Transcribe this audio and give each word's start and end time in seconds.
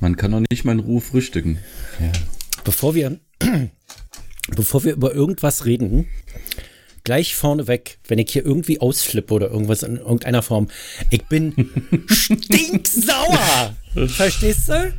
Man 0.00 0.16
kann 0.16 0.32
doch 0.32 0.42
nicht 0.50 0.64
mal 0.64 0.72
in 0.72 0.80
Ruhe 0.80 1.00
frühstücken. 1.00 1.58
Ja. 2.00 2.12
Bevor 2.64 2.94
wir, 2.94 3.18
bevor 4.48 4.84
wir 4.84 4.92
über 4.92 5.14
irgendwas 5.14 5.64
reden, 5.64 6.06
gleich 7.04 7.34
vorneweg, 7.34 7.98
wenn 8.06 8.18
ich 8.18 8.30
hier 8.30 8.44
irgendwie 8.44 8.80
ausflippe 8.80 9.32
oder 9.34 9.50
irgendwas 9.50 9.82
in 9.82 9.96
irgendeiner 9.96 10.42
Form, 10.42 10.68
ich 11.10 11.24
bin 11.26 11.54
stinksauer. 12.06 13.74
Verstehst 14.08 14.68
du? 14.68 14.92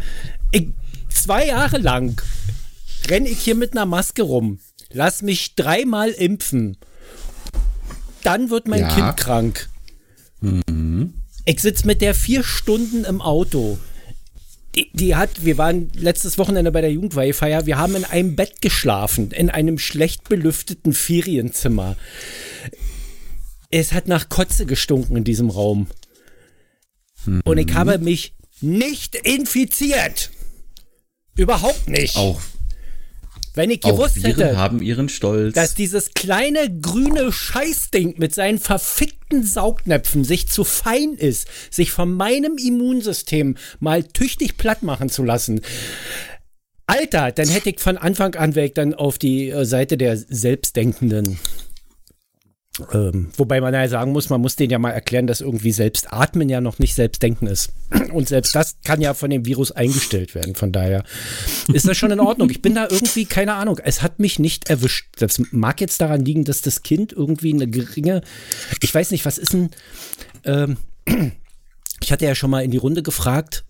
Ich, 0.52 0.70
zwei 1.10 1.48
Jahre 1.48 1.78
lang 1.78 2.22
renne 3.08 3.30
ich 3.30 3.40
hier 3.40 3.56
mit 3.56 3.74
einer 3.74 3.86
Maske 3.86 4.24
rum. 4.24 4.60
Lass 4.92 5.22
mich 5.22 5.56
dreimal 5.56 6.10
impfen. 6.10 6.78
Dann 8.24 8.50
wird 8.50 8.68
mein 8.68 8.82
ja. 8.82 8.96
Kind 8.96 9.18
krank. 9.18 9.70
Mhm. 10.42 11.14
Ich 11.46 11.62
sitze 11.62 11.86
mit 11.86 12.02
der 12.02 12.16
vier 12.16 12.44
Stunden 12.44 13.06
im 13.06 13.22
Auto. 13.22 13.78
Die, 14.94 15.16
hat, 15.16 15.44
wir 15.44 15.58
waren 15.58 15.92
letztes 15.94 16.38
Wochenende 16.38 16.72
bei 16.72 16.82
der 16.82 16.92
Jugendweihfeier, 16.92 17.66
wir 17.66 17.78
haben 17.78 17.96
in 17.96 18.06
einem 18.06 18.36
Bett 18.36 18.62
geschlafen, 18.62 19.32
in 19.32 19.50
einem 19.50 19.80
schlecht 19.80 20.30
belüfteten 20.30 20.94
Ferienzimmer. 20.94 21.96
Es 23.72 23.94
hat 23.94 24.08
nach 24.08 24.30
Kotze 24.30 24.66
gestunken 24.66 25.18
in 25.18 25.24
diesem 25.24 25.50
Raum. 25.50 25.88
Mhm. 27.26 27.42
Und 27.46 27.58
ich 27.58 27.74
habe 27.74 27.98
mich 28.00 28.34
nicht 28.62 29.16
infiziert. 29.16 30.32
Überhaupt 31.36 31.88
nicht. 31.88 32.16
Auch 32.16 32.42
wenn 33.56 33.70
ich 33.70 33.82
gewusst 33.82 34.18
Auch 34.20 34.24
Viren 34.24 34.36
hätte, 34.36 34.58
haben 34.58 34.82
ihren 34.82 35.10
Stolz. 35.10 35.56
dass 35.56 35.74
dieses 35.74 36.14
kleine 36.14 36.80
grüne 36.80 37.32
Scheißding 37.32 38.16
mit 38.18 38.34
seinen 38.34 38.60
verfickten 38.60 39.44
Saugnäpfen 39.44 40.24
sich 40.24 40.48
zu 40.48 40.64
fein 40.64 41.14
ist, 41.14 41.48
sich 41.72 41.92
von 41.92 42.14
meinem 42.14 42.58
Immunsystem 42.58 43.56
mal 43.80 44.04
tüchtig 44.04 44.58
platt 44.58 44.84
machen 44.84 45.10
zu 45.10 45.24
lassen. 45.24 45.62
Alter, 46.86 47.32
dann 47.32 47.48
hätte 47.48 47.70
ich 47.70 47.80
von 47.80 47.98
Anfang 47.98 48.36
an 48.36 48.56
weg 48.56 48.74
dann 48.74 48.96
auf 48.96 49.20
die 49.20 49.50
äh, 49.50 49.64
Seite 49.66 49.96
der 49.96 50.18
Selbstdenkenden 50.18 51.38
ähm, 52.94 53.30
wobei 53.38 53.62
man 53.62 53.74
ja 53.74 53.88
sagen 53.88 54.12
muss, 54.12 54.30
man 54.30 54.42
muss 54.42 54.56
denen 54.56 54.72
ja 54.72 54.80
mal 54.80 54.92
erklären, 54.92 55.28
dass 55.28 55.42
irgendwie 55.42 55.72
selbst 55.72 56.12
atmen 56.14 56.50
ja 56.50 56.62
noch 56.62 56.80
nicht 56.80 56.96
selbstdenken 56.96 57.48
ist. 57.48 57.72
Und 58.14 58.28
selbst 58.28 58.56
das 58.56 58.78
kann 58.84 59.02
ja 59.02 59.14
von 59.14 59.30
dem 59.30 59.46
Virus 59.46 59.72
eingestellt 59.72 60.36
werden. 60.36 60.56
Von 60.56 60.72
daher 60.72 61.04
ist 61.74 61.88
das 61.88 61.98
schon 61.98 62.12
in 62.12 62.20
Ordnung. 62.20 62.50
Ich 62.50 62.62
bin 62.62 62.76
da 62.76 62.88
irgendwie, 62.90 63.26
keine 63.26 63.54
Ahnung, 63.54 63.80
es 63.84 64.02
hat 64.02 64.20
mich 64.20 64.40
nicht 64.40 64.70
erwischt. 64.70 65.08
Das 65.20 65.42
mag 65.52 65.82
jetzt 65.82 66.02
daran 66.02 66.24
liegen, 66.24 66.44
dass 66.44 66.62
das 66.62 66.84
Kind 66.84 67.14
irgendwie 67.14 67.54
eine 67.54 67.68
geringe, 67.68 68.22
ich 68.82 68.94
weiß 68.94 69.12
nicht, 69.12 69.26
was 69.26 69.38
ist 69.38 69.54
denn, 69.54 69.70
ähm, 70.46 70.78
ich 72.02 72.12
hatte 72.12 72.26
ja 72.26 72.36
schon 72.36 72.50
mal 72.50 72.64
in 72.64 72.72
die 72.72 72.78
Runde 72.78 73.04
gefragt, 73.04 73.66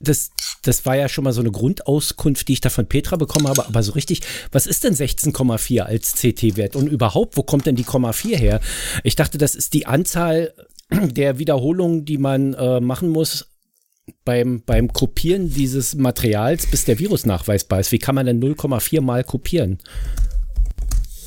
das, 0.00 0.30
das 0.62 0.86
war 0.86 0.96
ja 0.96 1.08
schon 1.08 1.24
mal 1.24 1.32
so 1.32 1.40
eine 1.40 1.50
Grundauskunft, 1.50 2.48
die 2.48 2.54
ich 2.54 2.60
da 2.60 2.70
von 2.70 2.86
Petra 2.86 3.16
bekommen 3.16 3.48
habe, 3.48 3.66
aber 3.66 3.82
so 3.82 3.92
richtig, 3.92 4.20
was 4.52 4.66
ist 4.66 4.84
denn 4.84 4.94
16,4 4.94 5.80
als 5.80 6.12
CT-Wert 6.14 6.76
und 6.76 6.88
überhaupt, 6.88 7.36
wo 7.36 7.42
kommt 7.42 7.66
denn 7.66 7.76
die 7.76 7.84
0,4 7.84 8.36
her? 8.36 8.60
Ich 9.02 9.16
dachte, 9.16 9.38
das 9.38 9.54
ist 9.54 9.74
die 9.74 9.86
Anzahl 9.86 10.54
der 10.90 11.38
Wiederholungen, 11.38 12.04
die 12.04 12.18
man 12.18 12.54
äh, 12.54 12.80
machen 12.80 13.08
muss 13.08 13.46
beim, 14.24 14.62
beim 14.64 14.92
Kopieren 14.92 15.50
dieses 15.50 15.94
Materials, 15.94 16.66
bis 16.66 16.84
der 16.84 16.98
Virus 16.98 17.24
nachweisbar 17.24 17.80
ist. 17.80 17.92
Wie 17.92 17.98
kann 17.98 18.14
man 18.14 18.26
denn 18.26 18.42
0,4 18.42 19.00
mal 19.00 19.24
kopieren? 19.24 19.78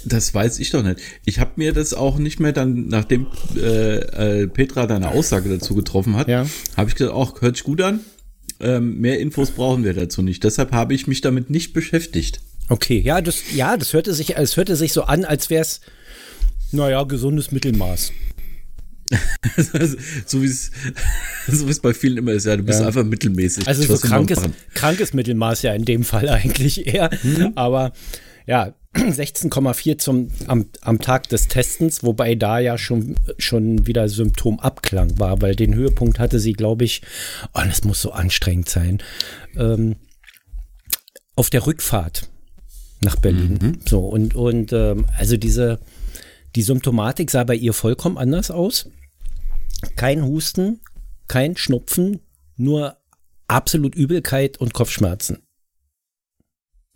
Das 0.05 0.33
weiß 0.33 0.59
ich 0.59 0.69
doch 0.69 0.83
nicht. 0.83 1.01
Ich 1.25 1.39
habe 1.39 1.51
mir 1.57 1.73
das 1.73 1.93
auch 1.93 2.17
nicht 2.17 2.39
mehr 2.39 2.53
dann, 2.53 2.87
nachdem 2.87 3.27
äh, 3.55 4.41
äh, 4.41 4.47
Petra 4.47 4.85
deine 4.85 5.09
Aussage 5.09 5.49
dazu 5.49 5.75
getroffen 5.75 6.15
hat, 6.15 6.27
ja. 6.27 6.45
habe 6.77 6.89
ich 6.89 6.95
gesagt, 6.95 7.13
auch 7.13 7.41
hört 7.41 7.57
sich 7.57 7.63
gut 7.63 7.81
an. 7.81 8.01
Ähm, 8.59 8.99
mehr 8.99 9.19
Infos 9.19 9.51
brauchen 9.51 9.83
wir 9.83 9.93
dazu 9.93 10.21
nicht. 10.21 10.43
Deshalb 10.43 10.71
habe 10.71 10.93
ich 10.93 11.07
mich 11.07 11.21
damit 11.21 11.49
nicht 11.49 11.73
beschäftigt. 11.73 12.41
Okay, 12.69 12.99
ja, 12.99 13.21
das, 13.21 13.43
ja, 13.55 13.77
das 13.77 13.93
hörte 13.93 14.13
sich, 14.13 14.35
es 14.35 14.57
hörte 14.57 14.75
sich 14.75 14.93
so 14.93 15.03
an, 15.03 15.23
als 15.25 15.49
wäre 15.49 15.61
es, 15.61 15.81
naja, 16.71 17.03
gesundes 17.03 17.51
Mittelmaß. 17.51 18.11
so 20.25 20.41
wie 20.41 20.47
es 20.47 20.71
so 21.47 21.67
es 21.67 21.79
bei 21.79 21.93
vielen 21.93 22.17
immer 22.17 22.33
ist, 22.33 22.45
ja, 22.45 22.57
du 22.57 22.63
bist 22.63 22.81
ja. 22.81 22.87
einfach 22.87 23.05
mittelmäßig. 23.05 23.67
Also 23.67 23.83
so 23.83 23.97
krankes, 24.05 24.39
krankes 24.73 25.13
Mittelmaß 25.13 25.61
ja 25.61 25.73
in 25.73 25.85
dem 25.85 26.03
Fall 26.03 26.27
eigentlich 26.29 26.87
eher. 26.87 27.09
Mhm. 27.23 27.53
Aber 27.55 27.93
ja, 28.45 28.73
16,4 28.97 29.97
zum 29.97 30.31
am, 30.47 30.65
am 30.81 30.99
Tag 30.99 31.29
des 31.29 31.47
Testens, 31.47 32.03
wobei 32.03 32.35
da 32.35 32.59
ja 32.59 32.77
schon, 32.77 33.15
schon 33.37 33.85
wieder 33.87 34.09
Symptomabklang 34.09 35.19
war, 35.19 35.41
weil 35.41 35.55
den 35.55 35.75
Höhepunkt 35.75 36.19
hatte 36.19 36.39
sie, 36.39 36.53
glaube 36.53 36.85
ich, 36.85 37.01
oh, 37.53 37.61
das 37.65 37.83
muss 37.83 38.01
so 38.01 38.11
anstrengend 38.11 38.69
sein, 38.69 39.01
ähm, 39.55 39.95
auf 41.35 41.49
der 41.49 41.65
Rückfahrt 41.65 42.29
nach 43.01 43.15
Berlin. 43.15 43.59
Mhm. 43.61 43.79
So, 43.85 43.99
und, 43.99 44.35
und 44.35 44.73
ähm, 44.73 45.05
also 45.17 45.37
diese, 45.37 45.79
die 46.55 46.63
Symptomatik 46.63 47.29
sah 47.29 47.43
bei 47.43 47.55
ihr 47.55 47.73
vollkommen 47.73 48.17
anders 48.17 48.49
aus. 48.49 48.89
Kein 49.95 50.23
Husten, 50.23 50.81
kein 51.27 51.55
Schnupfen, 51.55 52.21
nur 52.55 52.97
absolut 53.47 53.95
Übelkeit 53.95 54.57
und 54.57 54.73
Kopfschmerzen. 54.73 55.43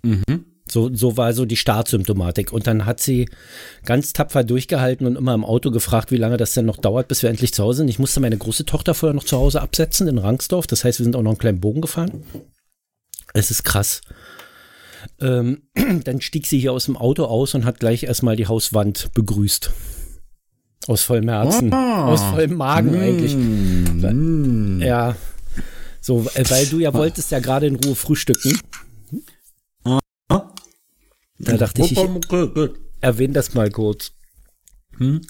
Mhm. 0.04 0.51
So, 0.72 0.90
so 0.94 1.18
war 1.18 1.34
so 1.34 1.44
die 1.44 1.58
Startsymptomatik. 1.58 2.54
Und 2.54 2.66
dann 2.66 2.86
hat 2.86 3.02
sie 3.02 3.28
ganz 3.84 4.14
tapfer 4.14 4.46
durchgehalten 4.46 5.06
und 5.06 5.18
immer 5.18 5.34
im 5.34 5.44
Auto 5.44 5.70
gefragt, 5.70 6.12
wie 6.12 6.18
lange 6.18 6.38
das 6.38 6.54
denn 6.54 6.66
noch 6.66 6.78
dauert, 6.78 7.10
bis 7.10 7.24
wir 7.24 7.30
endlich 7.30 7.54
zu 7.54 7.62
Hause 7.62 7.80
sind. 7.80 7.90
Ich 7.90 8.00
musste 8.00 8.22
meine 8.22 8.38
große 8.38 8.66
Tochter 8.66 8.94
vorher 8.94 9.14
noch 9.14 9.26
zu 9.26 9.38
Hause 9.38 9.62
absetzen 9.62 10.08
in 10.08 10.18
Rangsdorf. 10.18 10.68
Das 10.68 10.86
heißt, 10.86 11.00
wir 11.00 11.04
sind 11.04 11.18
auch 11.18 11.24
noch 11.24 11.32
einen 11.32 11.40
kleinen 11.40 11.60
Bogen 11.60 11.82
gefahren. 11.82 12.24
Es 13.34 13.52
ist 13.52 13.66
krass. 13.66 14.00
Ähm, 15.20 15.64
dann 16.06 16.22
stieg 16.22 16.48
sie 16.48 16.60
hier 16.60 16.72
aus 16.72 16.86
dem 16.86 16.96
Auto 16.96 17.26
aus 17.26 17.54
und 17.54 17.66
hat 17.66 17.82
gleich 17.82 18.04
erstmal 18.04 18.38
die 18.38 18.48
Hauswand 18.48 19.10
begrüßt. 19.14 19.72
Aus 20.88 21.04
vollem 21.04 21.28
Herzen. 21.28 21.74
Oh. 21.74 21.76
Aus 21.76 22.24
vollem 22.24 22.56
Magen 22.56 22.98
mm. 22.98 23.02
eigentlich. 23.02 23.36
Mm. 23.36 24.82
Ja. 24.82 25.18
So, 26.00 26.26
äh, 26.34 26.50
weil 26.50 26.66
du 26.68 26.80
ja 26.80 26.94
wolltest 26.94 27.30
ja 27.32 27.40
gerade 27.40 27.68
in 27.68 27.76
Ruhe 27.76 27.96
frühstücken. 27.96 28.58
Da 31.44 31.58
dachte 31.58 31.82
ich, 31.82 31.94
ich 31.94 32.00
erwähne 33.02 33.34
das 33.34 33.54
mal 33.54 33.70
kurz. 33.70 34.12
Hm? 34.98 35.22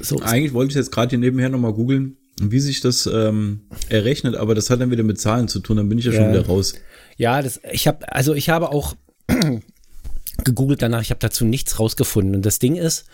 So. 0.00 0.20
Eigentlich 0.20 0.52
wollte 0.52 0.70
ich 0.70 0.76
jetzt 0.76 0.92
gerade 0.92 1.10
hier 1.10 1.18
nebenher 1.18 1.48
nochmal 1.48 1.72
googeln, 1.72 2.16
wie 2.40 2.60
sich 2.60 2.80
das 2.80 3.06
ähm, 3.06 3.62
errechnet, 3.88 4.36
aber 4.36 4.54
das 4.54 4.70
hat 4.70 4.80
dann 4.80 4.90
wieder 4.90 5.02
mit 5.02 5.20
Zahlen 5.20 5.48
zu 5.48 5.60
tun, 5.60 5.76
dann 5.76 5.88
bin 5.88 5.98
ich 5.98 6.04
ja, 6.04 6.12
ja. 6.12 6.20
schon 6.20 6.30
wieder 6.30 6.46
raus. 6.46 6.74
Ja, 7.16 7.42
das, 7.42 7.60
ich 7.70 7.86
habe, 7.86 8.10
also 8.12 8.34
ich 8.34 8.48
habe 8.48 8.70
auch 8.70 8.96
gegoogelt 10.44 10.82
danach, 10.82 11.02
ich 11.02 11.10
habe 11.10 11.20
dazu 11.20 11.44
nichts 11.44 11.78
rausgefunden. 11.78 12.36
Und 12.36 12.46
das 12.46 12.58
Ding 12.58 12.76
ist, 12.76 13.06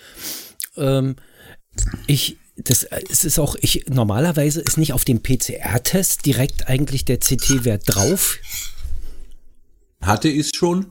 ähm, 0.76 1.16
ich, 2.06 2.38
das, 2.56 2.84
es 3.10 3.24
ist 3.24 3.38
auch, 3.38 3.56
ich, 3.60 3.86
normalerweise 3.88 4.60
ist 4.60 4.78
nicht 4.78 4.92
auf 4.92 5.04
dem 5.04 5.22
PCR-Test 5.22 6.24
direkt 6.26 6.68
eigentlich 6.68 7.04
der 7.04 7.18
CT-Wert 7.18 7.82
drauf. 7.86 8.38
Hatte 10.06 10.28
ich 10.28 10.46
es 10.46 10.50
schon? 10.54 10.86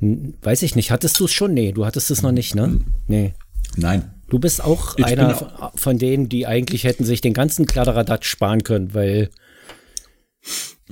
Weiß 0.00 0.62
ich 0.62 0.76
nicht. 0.76 0.90
Hattest 0.90 1.18
du 1.18 1.24
es 1.24 1.32
schon? 1.32 1.54
Nee, 1.54 1.72
du 1.72 1.84
hattest 1.84 2.10
es 2.10 2.22
noch 2.22 2.32
nicht, 2.32 2.54
ne? 2.54 2.80
Nee. 3.06 3.34
Nein. 3.76 4.14
Du 4.28 4.38
bist 4.38 4.62
auch 4.62 4.96
ich 4.98 5.04
einer 5.04 5.62
auch 5.62 5.78
von 5.78 5.98
denen, 5.98 6.28
die 6.28 6.46
eigentlich 6.46 6.84
hätten 6.84 7.04
sich 7.04 7.20
den 7.20 7.32
ganzen 7.32 7.66
Kladderadatsch 7.66 8.28
sparen 8.28 8.62
können, 8.62 8.94
weil. 8.94 9.30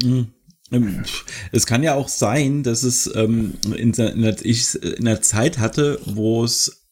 Hm. 0.03 0.29
Ähm, 0.73 1.05
es 1.53 1.67
kann 1.67 1.83
ja 1.83 1.95
auch 1.95 2.09
sein, 2.09 2.63
dass 2.63 2.83
es 2.83 3.15
ähm, 3.15 3.55
in, 3.65 3.93
in, 3.93 4.37
ich 4.43 4.75
in 4.83 5.05
der 5.05 5.23
Zeit 5.23 5.59
hatte, 5.59 6.01
wo 6.07 6.43
es, 6.45 6.87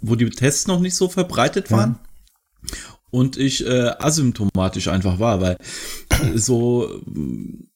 wo 0.00 0.14
die 0.14 0.30
Tests 0.30 0.68
noch 0.68 0.80
nicht 0.80 0.94
so 0.94 1.08
verbreitet 1.08 1.70
waren. 1.72 1.98
Ja. 2.62 2.76
Und 3.10 3.36
ich 3.36 3.66
äh, 3.66 3.90
asymptomatisch 3.98 4.88
einfach 4.88 5.18
war, 5.18 5.40
weil 5.40 5.56
so 6.34 7.00
äh, 7.00 7.67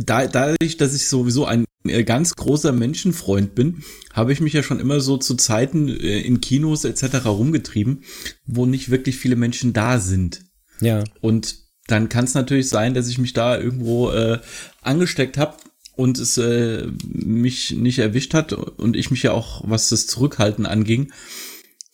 da, 0.00 0.26
dadurch, 0.26 0.76
dass 0.76 0.94
ich 0.94 1.08
sowieso 1.08 1.44
ein 1.44 1.64
äh, 1.84 2.04
ganz 2.04 2.34
großer 2.36 2.72
Menschenfreund 2.72 3.54
bin, 3.54 3.82
habe 4.12 4.32
ich 4.32 4.40
mich 4.40 4.52
ja 4.52 4.62
schon 4.62 4.80
immer 4.80 5.00
so 5.00 5.16
zu 5.16 5.34
Zeiten 5.34 5.88
äh, 5.88 6.20
in 6.20 6.40
Kinos 6.40 6.84
etc. 6.84 7.26
rumgetrieben, 7.26 8.02
wo 8.46 8.66
nicht 8.66 8.90
wirklich 8.90 9.16
viele 9.16 9.36
Menschen 9.36 9.72
da 9.72 9.98
sind. 9.98 10.42
Ja. 10.80 11.04
Und 11.20 11.56
dann 11.86 12.08
kann 12.08 12.24
es 12.24 12.34
natürlich 12.34 12.68
sein, 12.68 12.94
dass 12.94 13.08
ich 13.08 13.18
mich 13.18 13.32
da 13.32 13.58
irgendwo 13.58 14.10
äh, 14.10 14.38
angesteckt 14.82 15.38
habe 15.38 15.56
und 15.96 16.18
es 16.18 16.38
äh, 16.38 16.86
mich 17.04 17.72
nicht 17.72 17.98
erwischt 17.98 18.34
hat 18.34 18.52
und 18.52 18.96
ich 18.96 19.10
mich 19.10 19.22
ja 19.24 19.32
auch, 19.32 19.62
was 19.66 19.88
das 19.88 20.06
Zurückhalten 20.06 20.66
anging, 20.66 21.12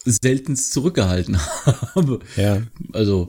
seltenst 0.04 0.72
zurückgehalten 0.72 1.38
habe. 1.94 2.20
Ja. 2.36 2.62
Also, 2.92 3.28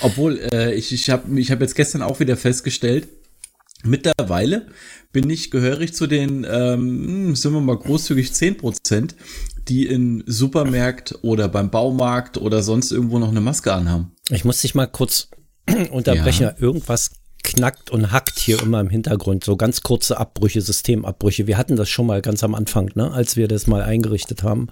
obwohl 0.00 0.38
äh, 0.52 0.74
ich, 0.74 0.92
ich 0.92 1.10
habe 1.10 1.38
ich 1.40 1.50
hab 1.50 1.60
jetzt 1.60 1.74
gestern 1.74 2.02
auch 2.02 2.20
wieder 2.20 2.36
festgestellt, 2.36 3.08
Mittlerweile 3.84 4.66
bin 5.12 5.30
ich 5.30 5.50
gehörig 5.50 5.94
zu 5.94 6.06
den, 6.06 6.46
ähm, 6.48 7.36
sind 7.36 7.52
wir 7.52 7.60
mal 7.60 7.78
großzügig, 7.78 8.30
10%, 8.30 9.14
die 9.68 9.86
in 9.86 10.24
Supermärkt 10.26 11.18
oder 11.22 11.48
beim 11.48 11.70
Baumarkt 11.70 12.38
oder 12.38 12.62
sonst 12.62 12.90
irgendwo 12.90 13.18
noch 13.18 13.28
eine 13.28 13.40
Maske 13.40 13.72
anhaben. 13.72 14.12
Ich 14.30 14.44
muss 14.44 14.60
dich 14.60 14.74
mal 14.74 14.86
kurz 14.86 15.28
Unterbrecher. 15.90 16.56
Ja. 16.58 16.62
Irgendwas 16.62 17.10
knackt 17.44 17.90
und 17.90 18.12
hackt 18.12 18.38
hier 18.38 18.60
immer 18.62 18.80
im 18.80 18.90
Hintergrund. 18.90 19.44
So 19.44 19.56
ganz 19.56 19.82
kurze 19.82 20.18
Abbrüche, 20.18 20.60
Systemabbrüche. 20.60 21.46
Wir 21.46 21.56
hatten 21.56 21.76
das 21.76 21.88
schon 21.88 22.06
mal 22.06 22.20
ganz 22.20 22.42
am 22.42 22.54
Anfang, 22.54 22.90
ne, 22.94 23.12
als 23.12 23.36
wir 23.36 23.48
das 23.48 23.66
mal 23.66 23.82
eingerichtet 23.82 24.42
haben. 24.42 24.68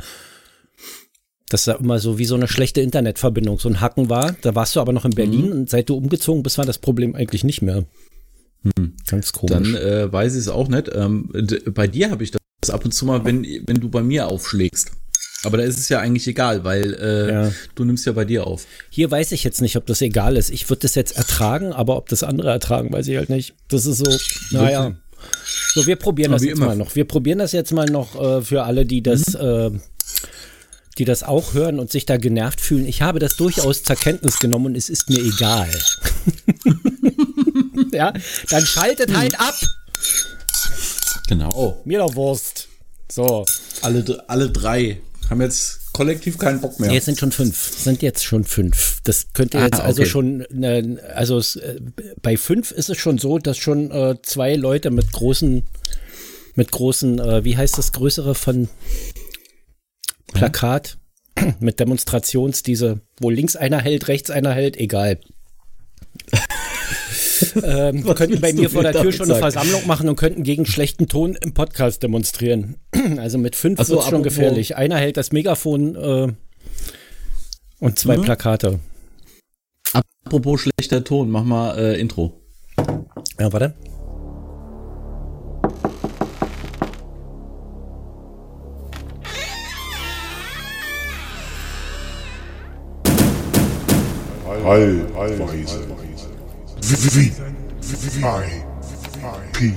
Dass 1.48 1.64
da 1.64 1.72
immer 1.74 2.00
so 2.00 2.18
wie 2.18 2.24
so 2.24 2.34
eine 2.34 2.48
schlechte 2.48 2.80
Internetverbindung, 2.80 3.58
so 3.58 3.68
ein 3.68 3.80
Hacken 3.80 4.10
war. 4.10 4.34
Da 4.42 4.54
warst 4.54 4.74
du 4.74 4.80
aber 4.80 4.92
noch 4.92 5.04
in 5.04 5.12
Berlin 5.12 5.46
mhm. 5.46 5.52
und 5.52 5.70
seit 5.70 5.88
du 5.88 5.96
umgezogen 5.96 6.42
bist, 6.42 6.58
war 6.58 6.64
das 6.64 6.78
Problem 6.78 7.14
eigentlich 7.14 7.44
nicht 7.44 7.62
mehr. 7.62 7.84
Hm. 8.62 8.94
Ganz 9.06 9.32
komisch. 9.32 9.52
Dann 9.52 9.74
äh, 9.74 10.12
weiß 10.12 10.34
ich 10.34 10.40
es 10.40 10.48
auch 10.48 10.68
nicht. 10.68 10.90
Ähm, 10.94 11.30
bei 11.72 11.86
dir 11.86 12.10
habe 12.10 12.24
ich 12.24 12.32
das 12.60 12.70
ab 12.70 12.84
und 12.84 12.92
zu 12.92 13.06
mal, 13.06 13.24
wenn, 13.24 13.44
wenn 13.66 13.80
du 13.80 13.88
bei 13.88 14.02
mir 14.02 14.28
aufschlägst. 14.28 14.90
Aber 15.44 15.58
da 15.58 15.64
ist 15.64 15.78
es 15.78 15.88
ja 15.88 16.00
eigentlich 16.00 16.26
egal, 16.26 16.64
weil 16.64 16.94
äh, 16.94 17.32
ja. 17.32 17.52
du 17.74 17.84
nimmst 17.84 18.04
ja 18.06 18.12
bei 18.12 18.24
dir 18.24 18.46
auf. 18.46 18.66
Hier 18.90 19.10
weiß 19.10 19.32
ich 19.32 19.44
jetzt 19.44 19.60
nicht, 19.60 19.76
ob 19.76 19.86
das 19.86 20.00
egal 20.00 20.36
ist. 20.36 20.50
Ich 20.50 20.68
würde 20.68 20.80
das 20.82 20.94
jetzt 20.94 21.16
ertragen, 21.16 21.72
aber 21.72 21.96
ob 21.96 22.08
das 22.08 22.22
andere 22.22 22.50
ertragen, 22.50 22.92
weiß 22.92 23.06
ich 23.06 23.16
halt 23.16 23.28
nicht. 23.28 23.54
Das 23.68 23.86
ist 23.86 23.98
so, 23.98 24.18
naja. 24.50 24.96
So, 25.74 25.86
wir 25.86 25.96
probieren 25.96 26.30
aber 26.30 26.38
das 26.38 26.46
jetzt 26.46 26.56
immer. 26.56 26.66
mal 26.66 26.76
noch. 26.76 26.94
Wir 26.96 27.04
probieren 27.04 27.38
das 27.38 27.52
jetzt 27.52 27.72
mal 27.72 27.86
noch 27.86 28.20
äh, 28.20 28.42
für 28.42 28.64
alle, 28.64 28.86
die 28.86 29.02
das, 29.02 29.34
mhm. 29.34 29.40
äh, 29.40 29.70
die 30.98 31.04
das 31.04 31.22
auch 31.22 31.54
hören 31.54 31.78
und 31.78 31.90
sich 31.90 32.06
da 32.06 32.16
genervt 32.16 32.60
fühlen. 32.60 32.86
Ich 32.86 33.02
habe 33.02 33.18
das 33.18 33.36
durchaus 33.36 33.82
zur 33.82 33.96
Kenntnis 33.96 34.38
genommen 34.38 34.66
und 34.66 34.76
es 34.76 34.88
ist 34.88 35.08
mir 35.10 35.20
egal. 35.20 35.70
ja, 37.96 38.12
dann 38.50 38.64
schaltet 38.64 39.16
halt 39.16 39.38
ab. 39.40 39.54
Genau. 41.28 41.80
Mir 41.84 41.98
doch 41.98 42.14
Wurst. 42.14 42.68
So. 43.10 43.44
Alle, 43.82 44.24
alle 44.28 44.50
drei 44.50 45.00
haben 45.30 45.40
jetzt 45.40 45.92
kollektiv 45.92 46.38
keinen 46.38 46.60
Bock 46.60 46.78
mehr. 46.78 46.92
Jetzt 46.92 47.06
sind 47.06 47.18
schon 47.18 47.32
fünf. 47.32 47.72
Sind 47.78 48.02
jetzt 48.02 48.24
schon 48.24 48.44
fünf. 48.44 49.00
Das 49.04 49.32
könnte 49.32 49.58
jetzt 49.58 49.80
ah, 49.80 49.84
also 49.84 50.04
schon, 50.04 50.46
ne, 50.50 51.00
also 51.14 51.38
es, 51.38 51.56
äh, 51.56 51.80
bei 52.22 52.36
fünf 52.36 52.70
ist 52.70 52.90
es 52.90 52.98
schon 52.98 53.18
so, 53.18 53.38
dass 53.38 53.56
schon 53.56 53.90
äh, 53.90 54.16
zwei 54.22 54.54
Leute 54.54 54.90
mit 54.90 55.12
großen, 55.12 55.64
mit 56.54 56.70
großen, 56.70 57.18
äh, 57.18 57.44
wie 57.44 57.56
heißt 57.56 57.78
das 57.78 57.92
größere 57.92 58.34
von 58.34 58.68
Plakat, 60.32 60.98
ja. 61.38 61.54
mit 61.60 61.80
Demonstrations, 61.80 62.62
diese, 62.62 63.00
wo 63.18 63.30
links 63.30 63.56
einer 63.56 63.80
hält, 63.80 64.08
rechts 64.08 64.30
einer 64.30 64.52
hält, 64.52 64.76
egal 64.76 65.20
ähm, 67.62 68.04
könnten 68.14 68.40
bei 68.40 68.52
mir 68.52 68.70
vor 68.70 68.82
der 68.82 68.92
Tür 68.92 69.12
schon 69.12 69.30
eine 69.30 69.38
Versammlung 69.38 69.86
machen 69.86 70.08
und 70.08 70.16
könnten 70.16 70.42
gegen 70.42 70.66
schlechten 70.66 71.08
Ton 71.08 71.36
im 71.40 71.54
Podcast 71.54 72.02
demonstrieren. 72.02 72.76
also 73.18 73.38
mit 73.38 73.56
fünf 73.56 73.80
so, 73.82 73.96
wird 73.96 74.04
schon 74.04 74.22
gefährlich. 74.22 74.76
Einer 74.76 74.96
hält 74.96 75.16
das 75.16 75.32
Megafon 75.32 75.96
äh, 75.96 76.32
und 77.80 77.98
zwei 77.98 78.16
mhm. 78.16 78.22
Plakate. 78.22 78.80
Apropos 79.92 80.62
schlechter 80.62 81.04
Ton, 81.04 81.30
mach 81.30 81.44
mal 81.44 81.78
äh, 81.78 82.00
Intro. 82.00 82.32
Ja, 83.38 83.52
warte. 83.52 83.74
Heilweise. 94.66 95.96
V 96.86 97.18
I 97.18 98.62
P 99.52 99.72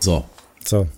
So. 0.00 0.24
So. 0.64 0.88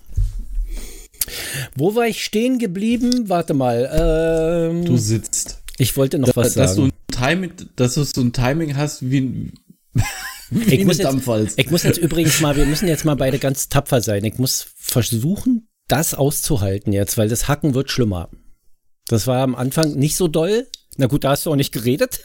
Wo 1.75 1.94
war 1.94 2.06
ich 2.06 2.25
stehen 2.25 2.59
geblieben? 2.59 3.29
Warte 3.29 3.53
mal. 3.53 4.71
Ähm, 4.73 4.87
du 4.87 4.97
sitzt. 4.97 5.59
Ich 5.77 5.99
wollte 5.99 6.19
noch 6.19 6.29
da, 6.29 6.37
was 6.37 6.55
dass 6.55 6.77
sagen. 6.77 6.88
Du 6.88 7.19
ein 7.27 7.37
Timing, 7.37 7.53
dass 7.77 7.93
du 7.93 8.05
so 8.05 8.23
ein 8.23 8.33
Timing 8.33 8.75
hast 8.75 9.03
wie, 9.03 9.53
wie 10.50 10.75
ich, 10.75 10.87
muss 10.87 10.97
jetzt, 10.97 11.59
ich 11.59 11.71
muss 11.71 11.83
jetzt 11.83 11.99
übrigens 11.99 12.41
mal, 12.41 12.56
wir 12.56 12.65
müssen 12.65 12.88
jetzt 12.88 13.05
mal 13.05 13.17
beide 13.17 13.38
ganz 13.38 13.69
tapfer 13.69 14.00
sein. 14.00 14.25
Ich 14.25 14.38
muss 14.38 14.67
versuchen, 14.77 15.69
das 15.88 16.15
auszuhalten 16.15 16.94
jetzt, 16.94 17.19
weil 17.19 17.29
das 17.29 17.49
Hacken 17.49 17.75
wird 17.75 17.91
schlimmer. 17.91 18.31
Das 19.08 19.26
war 19.26 19.43
am 19.43 19.55
Anfang 19.55 19.94
nicht 19.94 20.17
so 20.17 20.29
doll. 20.29 20.67
Na 20.97 21.06
gut, 21.06 21.25
da 21.25 21.31
hast 21.31 21.47
du 21.47 21.50
auch 21.50 21.56
nicht 21.56 21.73
geredet. 21.73 22.20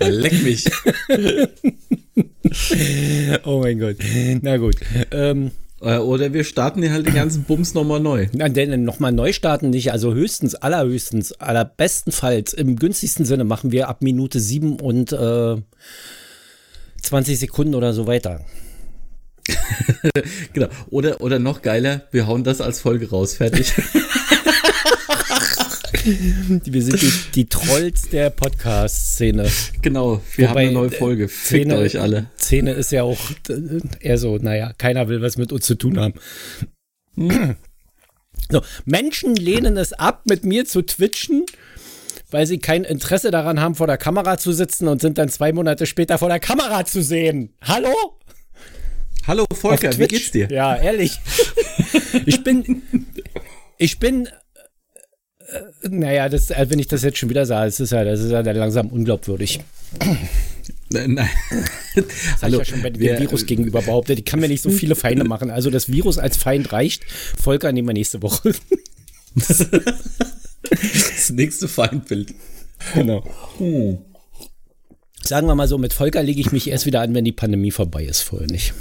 Leck 0.00 0.42
mich. 0.42 0.64
oh 3.44 3.60
mein 3.60 3.78
Gott. 3.78 3.96
Na 4.42 4.56
gut. 4.56 4.76
Ähm, 5.10 5.50
äh, 5.80 5.98
oder 5.98 6.32
wir 6.32 6.44
starten 6.44 6.82
hier 6.82 6.92
halt 6.92 7.06
den 7.06 7.14
ganzen 7.14 7.44
Bums 7.44 7.74
nochmal 7.74 8.00
neu. 8.00 8.28
Na, 8.32 8.48
denn 8.48 8.84
nochmal 8.84 9.12
neu 9.12 9.32
starten 9.32 9.70
nicht. 9.70 9.92
Also 9.92 10.14
höchstens, 10.14 10.54
allerhöchstens, 10.54 11.32
allerbestenfalls, 11.32 12.54
im 12.54 12.76
günstigsten 12.76 13.24
Sinne 13.24 13.44
machen 13.44 13.72
wir 13.72 13.88
ab 13.88 14.02
Minute 14.02 14.40
sieben 14.40 14.80
und 14.80 15.12
äh, 15.12 15.56
20 17.02 17.38
Sekunden 17.38 17.74
oder 17.74 17.92
so 17.92 18.06
weiter. 18.06 18.40
genau. 20.52 20.68
Oder, 20.90 21.20
oder 21.20 21.38
noch 21.38 21.62
geiler, 21.62 22.02
wir 22.10 22.26
hauen 22.26 22.44
das 22.44 22.60
als 22.60 22.80
Folge 22.80 23.10
raus. 23.10 23.34
Fertig. 23.34 23.72
wir 26.04 26.82
sind 26.82 27.00
die, 27.00 27.12
die 27.34 27.46
Trolls 27.46 28.08
der 28.10 28.30
Podcast-Szene. 28.30 29.48
Genau, 29.80 30.20
wir 30.36 30.48
Wobei, 30.48 30.48
haben 30.48 30.58
eine 30.58 30.72
neue 30.72 30.88
äh, 30.88 30.98
Folge. 30.98 31.28
Fickt 31.28 31.64
Szene, 31.64 31.76
euch 31.78 31.98
alle. 32.00 32.26
Szene 32.36 32.72
ist 32.72 32.92
ja 32.92 33.02
auch 33.04 33.18
äh, 33.48 33.80
eher 34.00 34.18
so, 34.18 34.36
naja, 34.36 34.72
keiner 34.76 35.08
will 35.08 35.22
was 35.22 35.36
mit 35.36 35.52
uns 35.52 35.64
zu 35.64 35.76
tun 35.76 35.98
haben. 35.98 36.14
Hm. 37.16 37.56
So, 38.50 38.60
Menschen 38.84 39.34
lehnen 39.36 39.76
es 39.76 39.92
ab, 39.94 40.22
mit 40.26 40.44
mir 40.44 40.66
zu 40.66 40.82
twitchen, 40.82 41.46
weil 42.30 42.46
sie 42.46 42.58
kein 42.58 42.84
Interesse 42.84 43.30
daran 43.30 43.60
haben, 43.60 43.74
vor 43.74 43.86
der 43.86 43.96
Kamera 43.96 44.36
zu 44.36 44.52
sitzen 44.52 44.88
und 44.88 45.00
sind 45.00 45.16
dann 45.16 45.28
zwei 45.30 45.52
Monate 45.52 45.86
später 45.86 46.18
vor 46.18 46.28
der 46.28 46.40
Kamera 46.40 46.84
zu 46.84 47.02
sehen. 47.02 47.54
Hallo? 47.62 48.18
Hallo 49.26 49.46
Volker, 49.50 49.96
wie 49.98 50.06
geht's 50.06 50.30
dir? 50.32 50.48
Ja, 50.50 50.76
ehrlich. 50.76 51.18
ich 52.26 52.44
bin, 52.44 52.82
ich 53.78 53.98
bin, 53.98 54.26
äh, 54.26 55.88
naja, 55.88 56.28
das, 56.28 56.50
äh, 56.50 56.66
wenn 56.68 56.78
ich 56.78 56.88
das 56.88 57.02
jetzt 57.02 57.16
schon 57.16 57.30
wieder 57.30 57.46
sage, 57.46 57.66
das 57.66 57.80
ist 57.80 57.92
ja, 57.92 58.04
das 58.04 58.20
ist 58.20 58.30
ja 58.30 58.40
langsam 58.40 58.88
unglaubwürdig. 58.88 59.60
Nein, 60.90 61.14
nein. 61.14 61.30
Das 61.94 62.04
Hallo, 62.42 62.60
ich 62.60 62.68
ja 62.68 62.74
schon 62.74 62.82
bei 62.82 62.90
dem 62.90 63.00
Virus 63.00 63.46
gegenüber 63.46 63.80
behauptet. 63.80 64.18
Ich 64.18 64.24
kann 64.26 64.40
mir 64.40 64.48
nicht 64.48 64.62
so 64.62 64.70
viele 64.70 64.94
Feinde 64.94 65.24
machen. 65.24 65.50
Also 65.50 65.70
das 65.70 65.90
Virus 65.90 66.18
als 66.18 66.36
Feind 66.36 66.72
reicht. 66.72 67.04
Volker 67.40 67.72
nehmen 67.72 67.88
wir 67.88 67.94
nächste 67.94 68.22
Woche. 68.22 68.52
das 69.34 71.30
nächste 71.30 71.66
Feindbild. 71.68 72.34
Genau. 72.92 73.24
Hm. 73.56 73.98
Sagen 75.22 75.46
wir 75.46 75.54
mal 75.54 75.68
so, 75.68 75.78
mit 75.78 75.94
Volker 75.94 76.22
lege 76.22 76.40
ich 76.42 76.52
mich 76.52 76.68
erst 76.68 76.84
wieder 76.84 77.00
an, 77.00 77.14
wenn 77.14 77.24
die 77.24 77.32
Pandemie 77.32 77.70
vorbei 77.70 78.04
ist, 78.04 78.20
vorher 78.20 78.48
nicht. 78.48 78.74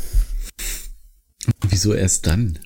Wieso 1.69 1.93
erst 1.93 2.27
dann? 2.27 2.59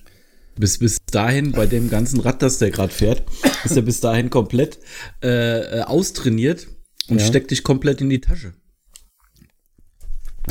Bis, 0.56 0.78
bis 0.78 0.98
dahin, 1.10 1.52
bei 1.52 1.66
dem 1.66 1.88
ganzen 1.88 2.20
Rad, 2.20 2.42
das 2.42 2.58
der 2.58 2.70
gerade 2.70 2.92
fährt, 2.92 3.22
ist 3.64 3.76
er 3.76 3.82
bis 3.82 4.00
dahin 4.00 4.28
komplett 4.28 4.78
äh, 5.22 5.78
äh, 5.78 5.82
austrainiert 5.82 6.66
und 7.08 7.20
ja. 7.20 7.26
steckt 7.26 7.52
dich 7.52 7.62
komplett 7.62 8.00
in 8.00 8.10
die 8.10 8.20
Tasche. 8.20 8.54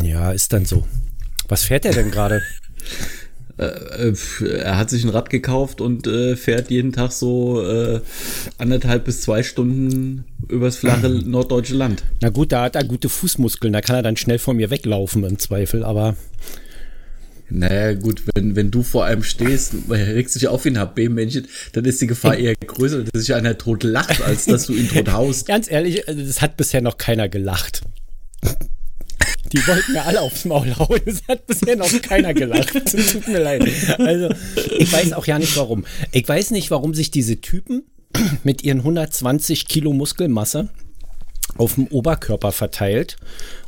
Ja, 0.01 0.31
ist 0.31 0.53
dann 0.53 0.65
so. 0.65 0.87
Was 1.49 1.63
fährt 1.63 1.85
er 1.85 1.93
denn 1.93 2.11
gerade? 2.11 2.41
Äh, 3.57 4.11
äh, 4.11 4.15
er 4.59 4.77
hat 4.77 4.89
sich 4.89 5.03
ein 5.03 5.09
Rad 5.09 5.29
gekauft 5.29 5.81
und 5.81 6.05
äh, 6.05 6.35
fährt 6.35 6.69
jeden 6.69 6.93
Tag 6.93 7.11
so 7.11 7.61
äh, 7.65 8.01
anderthalb 8.57 9.05
bis 9.05 9.21
zwei 9.21 9.41
Stunden 9.43 10.25
übers 10.47 10.77
flache 10.77 11.09
norddeutsche 11.25 11.75
Land. 11.75 12.03
Na 12.21 12.29
gut, 12.29 12.51
da 12.51 12.63
hat 12.63 12.75
er 12.75 12.83
gute 12.83 13.09
Fußmuskeln, 13.09 13.73
da 13.73 13.81
kann 13.81 13.95
er 13.95 14.03
dann 14.03 14.17
schnell 14.17 14.39
vor 14.39 14.53
mir 14.53 14.69
weglaufen 14.69 15.23
im 15.23 15.39
Zweifel, 15.39 15.83
aber 15.83 16.15
naja, 17.49 17.93
gut, 17.93 18.23
wenn, 18.35 18.55
wenn 18.55 18.71
du 18.71 18.83
vor 18.83 19.05
einem 19.05 19.23
stehst, 19.23 19.73
regst 19.89 20.35
dich 20.35 20.47
auf 20.47 20.65
wie 20.65 20.69
ein 20.69 20.77
HB-Männchen, 20.77 21.47
dann 21.73 21.85
ist 21.85 22.01
die 22.01 22.07
Gefahr 22.07 22.37
eher 22.37 22.55
größer, 22.55 23.03
dass 23.03 23.21
sich 23.21 23.33
einer 23.33 23.57
tot 23.57 23.83
lacht, 23.83 24.21
als 24.21 24.45
dass 24.45 24.65
du 24.67 24.73
ihn 24.73 24.89
tot 24.89 25.11
haust. 25.11 25.47
Ganz 25.47 25.69
ehrlich, 25.69 26.03
das 26.05 26.41
hat 26.41 26.57
bisher 26.57 26.81
noch 26.81 26.97
keiner 26.97 27.29
gelacht. 27.29 27.81
Die 29.53 29.65
wollten 29.65 29.93
mir 29.93 30.03
alle 30.03 30.21
aufs 30.21 30.43
Maul 30.45 30.75
hauen. 30.77 30.99
Es 31.05 31.21
hat 31.27 31.47
bisher 31.47 31.77
noch 31.77 31.89
keiner 32.01 32.33
gelacht. 32.33 32.73
Tut 33.11 33.27
mir 33.27 33.39
leid. 33.39 33.65
Also, 33.97 34.29
ich 34.77 34.91
weiß 34.91 35.13
auch 35.13 35.25
ja 35.25 35.39
nicht 35.39 35.55
warum. 35.55 35.85
Ich 36.11 36.27
weiß 36.27 36.51
nicht, 36.51 36.69
warum 36.69 36.93
sich 36.93 37.11
diese 37.11 37.39
Typen 37.39 37.83
mit 38.43 38.63
ihren 38.63 38.79
120 38.79 39.67
Kilo 39.67 39.93
Muskelmasse 39.93 40.69
auf 41.57 41.75
dem 41.75 41.87
Oberkörper 41.87 42.51
verteilt 42.51 43.15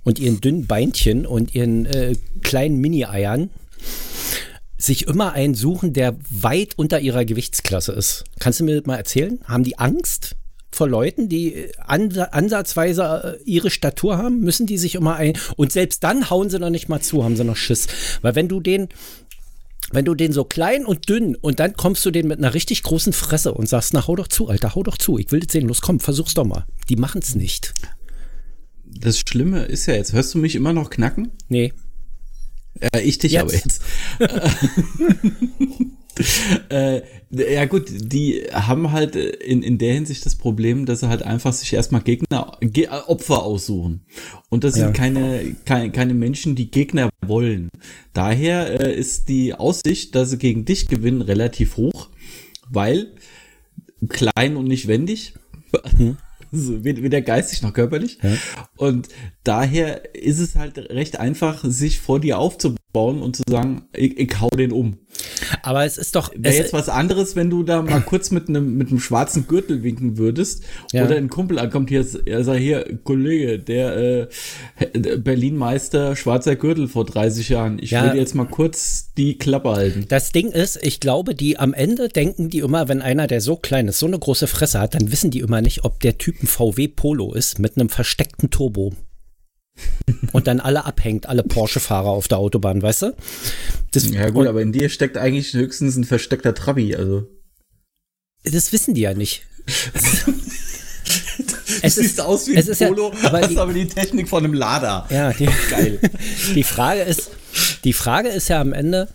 und 0.03 0.19
ihren 0.19 0.41
dünnen 0.41 0.67
Beinchen 0.67 1.25
und 1.25 1.55
ihren 1.55 1.85
äh, 1.85 2.15
kleinen 2.41 2.77
Mini-Eiern 2.77 3.49
sich 4.77 5.07
immer 5.07 5.33
einen 5.33 5.55
suchen, 5.55 5.93
der 5.93 6.17
weit 6.29 6.77
unter 6.77 6.99
ihrer 6.99 7.25
Gewichtsklasse 7.25 7.91
ist. 7.91 8.23
Kannst 8.39 8.59
du 8.59 8.63
mir 8.63 8.77
das 8.77 8.87
mal 8.87 8.95
erzählen? 8.95 9.39
Haben 9.45 9.63
die 9.63 9.77
Angst 9.77 10.37
vor 10.71 10.87
Leuten, 10.87 11.27
die 11.27 11.53
äh, 11.53 11.71
ansatzweise 11.85 13.39
äh, 13.39 13.43
ihre 13.43 13.69
Statur 13.69 14.17
haben? 14.17 14.39
Müssen 14.39 14.67
die 14.67 14.77
sich 14.77 14.95
immer 14.95 15.15
ein... 15.15 15.37
Und 15.57 15.71
selbst 15.73 16.03
dann 16.03 16.29
hauen 16.29 16.49
sie 16.49 16.59
noch 16.59 16.69
nicht 16.69 16.87
mal 16.87 17.01
zu, 17.01 17.23
haben 17.23 17.35
sie 17.35 17.43
noch 17.43 17.57
Schiss. 17.57 17.87
Weil 18.21 18.35
wenn 18.35 18.47
du 18.47 18.59
den 18.61 18.87
wenn 19.91 20.05
du 20.05 20.13
den 20.13 20.33
so 20.33 20.43
klein 20.43 20.85
und 20.85 21.09
dünn 21.09 21.35
und 21.35 21.59
dann 21.59 21.73
kommst 21.73 22.05
du 22.05 22.11
den 22.11 22.27
mit 22.27 22.37
einer 22.37 22.53
richtig 22.53 22.83
großen 22.83 23.11
Fresse 23.11 23.53
und 23.53 23.67
sagst, 23.67 23.93
na 23.93 24.05
hau 24.07 24.15
doch 24.15 24.27
zu, 24.27 24.47
Alter, 24.47 24.75
hau 24.75 24.83
doch 24.83 24.99
zu, 24.99 25.17
ich 25.17 25.31
will 25.31 25.39
das 25.39 25.51
sehen, 25.51 25.67
los 25.67 25.81
komm, 25.81 25.99
versuch's 25.99 26.35
doch 26.35 26.45
mal. 26.45 26.65
Die 26.89 26.95
machen's 26.95 27.33
nicht. 27.33 27.73
Das 28.85 29.17
Schlimme 29.17 29.63
ist 29.65 29.87
ja 29.87 29.95
jetzt, 29.95 30.13
hörst 30.13 30.33
du 30.35 30.37
mich 30.37 30.55
immer 30.55 30.73
noch 30.73 30.91
knacken? 30.91 31.31
Nee. 31.47 31.73
Ja, 32.81 32.99
ich 32.99 33.17
dich 33.17 33.33
Jetzt. 33.33 33.41
aber 33.41 33.53
jetzt. 33.53 33.81
äh, 36.69 37.01
ja 37.31 37.65
gut, 37.65 37.85
die 37.89 38.43
haben 38.51 38.91
halt 38.91 39.15
in, 39.15 39.63
in 39.63 39.77
der 39.77 39.93
Hinsicht 39.93 40.25
das 40.25 40.35
Problem, 40.35 40.85
dass 40.85 41.01
sie 41.01 41.09
halt 41.09 41.23
einfach 41.23 41.53
sich 41.53 41.73
erstmal 41.73 42.01
Gegner, 42.01 42.57
Ge 42.61 42.85
äh, 42.85 42.89
Opfer 43.07 43.43
aussuchen. 43.43 44.01
Und 44.49 44.63
das 44.63 44.75
Ja. 44.77 44.85
sind 44.85 44.93
keine, 44.95 45.55
keine, 45.65 45.91
keine 45.91 46.13
Menschen, 46.13 46.55
die 46.55 46.71
Gegner 46.71 47.09
wollen. 47.25 47.69
Daher 48.13 48.79
äh, 48.81 48.95
ist 48.95 49.29
die 49.29 49.53
Aussicht, 49.53 50.15
dass 50.15 50.31
sie 50.31 50.37
gegen 50.37 50.65
dich 50.65 50.87
gewinnen, 50.87 51.21
relativ 51.21 51.77
hoch, 51.77 52.09
weil 52.69 53.13
klein 54.09 54.55
und 54.55 54.67
nicht 54.67 54.87
wendig. 54.87 55.33
Also 56.59 56.83
weder 56.83 57.21
geistig 57.21 57.61
noch 57.61 57.73
körperlich. 57.73 58.17
Und 58.75 59.09
daher 59.43 60.15
ist 60.15 60.39
es 60.39 60.55
halt 60.55 60.77
recht 60.77 61.19
einfach, 61.19 61.63
sich 61.63 61.99
vor 61.99 62.19
dir 62.19 62.39
aufzubauen 62.39 63.21
und 63.21 63.35
zu 63.35 63.43
sagen, 63.49 63.87
ich, 63.95 64.17
ich 64.17 64.39
hau 64.39 64.49
den 64.49 64.71
um. 64.71 64.97
Aber 65.63 65.85
es 65.85 65.97
ist 65.97 66.15
doch. 66.15 66.31
Wäre 66.35 66.55
jetzt 66.55 66.73
was 66.73 66.89
anderes, 66.89 67.35
wenn 67.35 67.49
du 67.49 67.63
da 67.63 67.81
mal 67.81 68.01
kurz 68.01 68.31
mit 68.31 68.49
einem 68.49 68.77
mit 68.77 68.89
einem 68.89 68.99
schwarzen 68.99 69.47
Gürtel 69.47 69.83
winken 69.83 70.17
würdest 70.17 70.63
Ja. 70.91 71.05
oder 71.05 71.15
ein 71.15 71.29
Kumpel 71.29 71.59
ankommt 71.59 71.89
hier, 71.89 72.05
er 72.25 72.43
sagt 72.43 72.59
hier 72.59 72.85
Kollege, 73.03 73.59
der 73.59 73.97
äh, 73.97 74.27
Berlin-Meister 75.17 76.15
schwarzer 76.15 76.55
Gürtel 76.55 76.87
vor 76.87 77.05
30 77.05 77.49
Jahren. 77.49 77.79
Ich 77.81 77.91
Ja. 77.91 78.03
würde 78.03 78.17
jetzt 78.17 78.35
mal 78.35 78.45
kurz 78.45 79.13
die 79.17 79.37
Klappe 79.37 79.71
halten. 79.71 80.05
das 80.07 80.31
Ding 80.31 80.51
ist, 80.51 80.79
ich 80.81 80.99
glaube, 80.99 81.35
die 81.35 81.57
am 81.57 81.73
Ende 81.73 82.09
denken 82.09 82.49
die 82.49 82.59
immer, 82.59 82.87
wenn 82.87 83.01
einer, 83.01 83.27
der 83.27 83.41
so 83.41 83.55
klein 83.55 83.87
ist, 83.87 83.99
so 83.99 84.05
eine 84.07 84.17
große 84.19 84.47
Fresse 84.47 84.79
hat, 84.79 84.95
dann 84.95 85.11
wissen 85.11 85.31
die 85.31 85.39
immer 85.39 85.61
nicht, 85.61 85.83
ob 85.83 85.99
der 85.99 86.17
Typ 86.17 86.41
ein 86.41 86.47
VW 86.47 86.87
Polo 86.87 87.33
ist 87.33 87.59
mit 87.59 87.77
einem 87.77 87.89
versteckten 87.89 88.49
Turbo. 88.49 88.93
Und 90.31 90.47
dann 90.47 90.59
alle 90.59 90.85
abhängt, 90.85 91.27
alle 91.27 91.43
Porsche-Fahrer 91.43 92.09
auf 92.09 92.27
der 92.27 92.37
Autobahn, 92.39 92.81
weißt 92.81 93.01
du? 93.03 93.15
Das, 93.91 94.09
Ja 94.09 94.29
gut, 94.29 94.47
aber 94.47 94.61
in 94.61 94.71
dir 94.71 94.89
steckt 94.89 95.17
eigentlich 95.17 95.53
höchstens 95.53 95.95
ein 95.95 96.03
versteckter 96.03 96.53
Trabi, 96.53 96.95
also. 96.95 97.27
das 98.43 98.71
wissen 98.71 98.93
die 98.93 99.01
ja 99.01 99.13
nicht. 99.13 99.43
Es 101.81 101.95
sieht 101.95 102.05
ist- 102.05 102.21
aus 102.21 102.47
wie 102.47 102.57
ein 102.57 102.67
ist 102.67 102.81
ja- 102.81 102.87
Polo, 102.87 103.13
aber 103.23 103.39
hast 103.41 103.51
die- 103.51 103.57
aber 103.57 103.73
die 103.73 103.87
Technik 103.87 104.27
von 104.27 104.43
einem 104.43 104.53
Lader. 104.53 105.05
Ja, 105.09 105.31
die, 105.31 105.47
Geil. 105.69 105.99
die 106.55 106.63
Frage 106.63 107.01
ist, 107.01 107.29
die 107.83 107.93
Frage 107.93 108.27
ist 108.29 108.49
ja 108.49 108.59
am 108.59 108.73
Ende, 108.73 109.07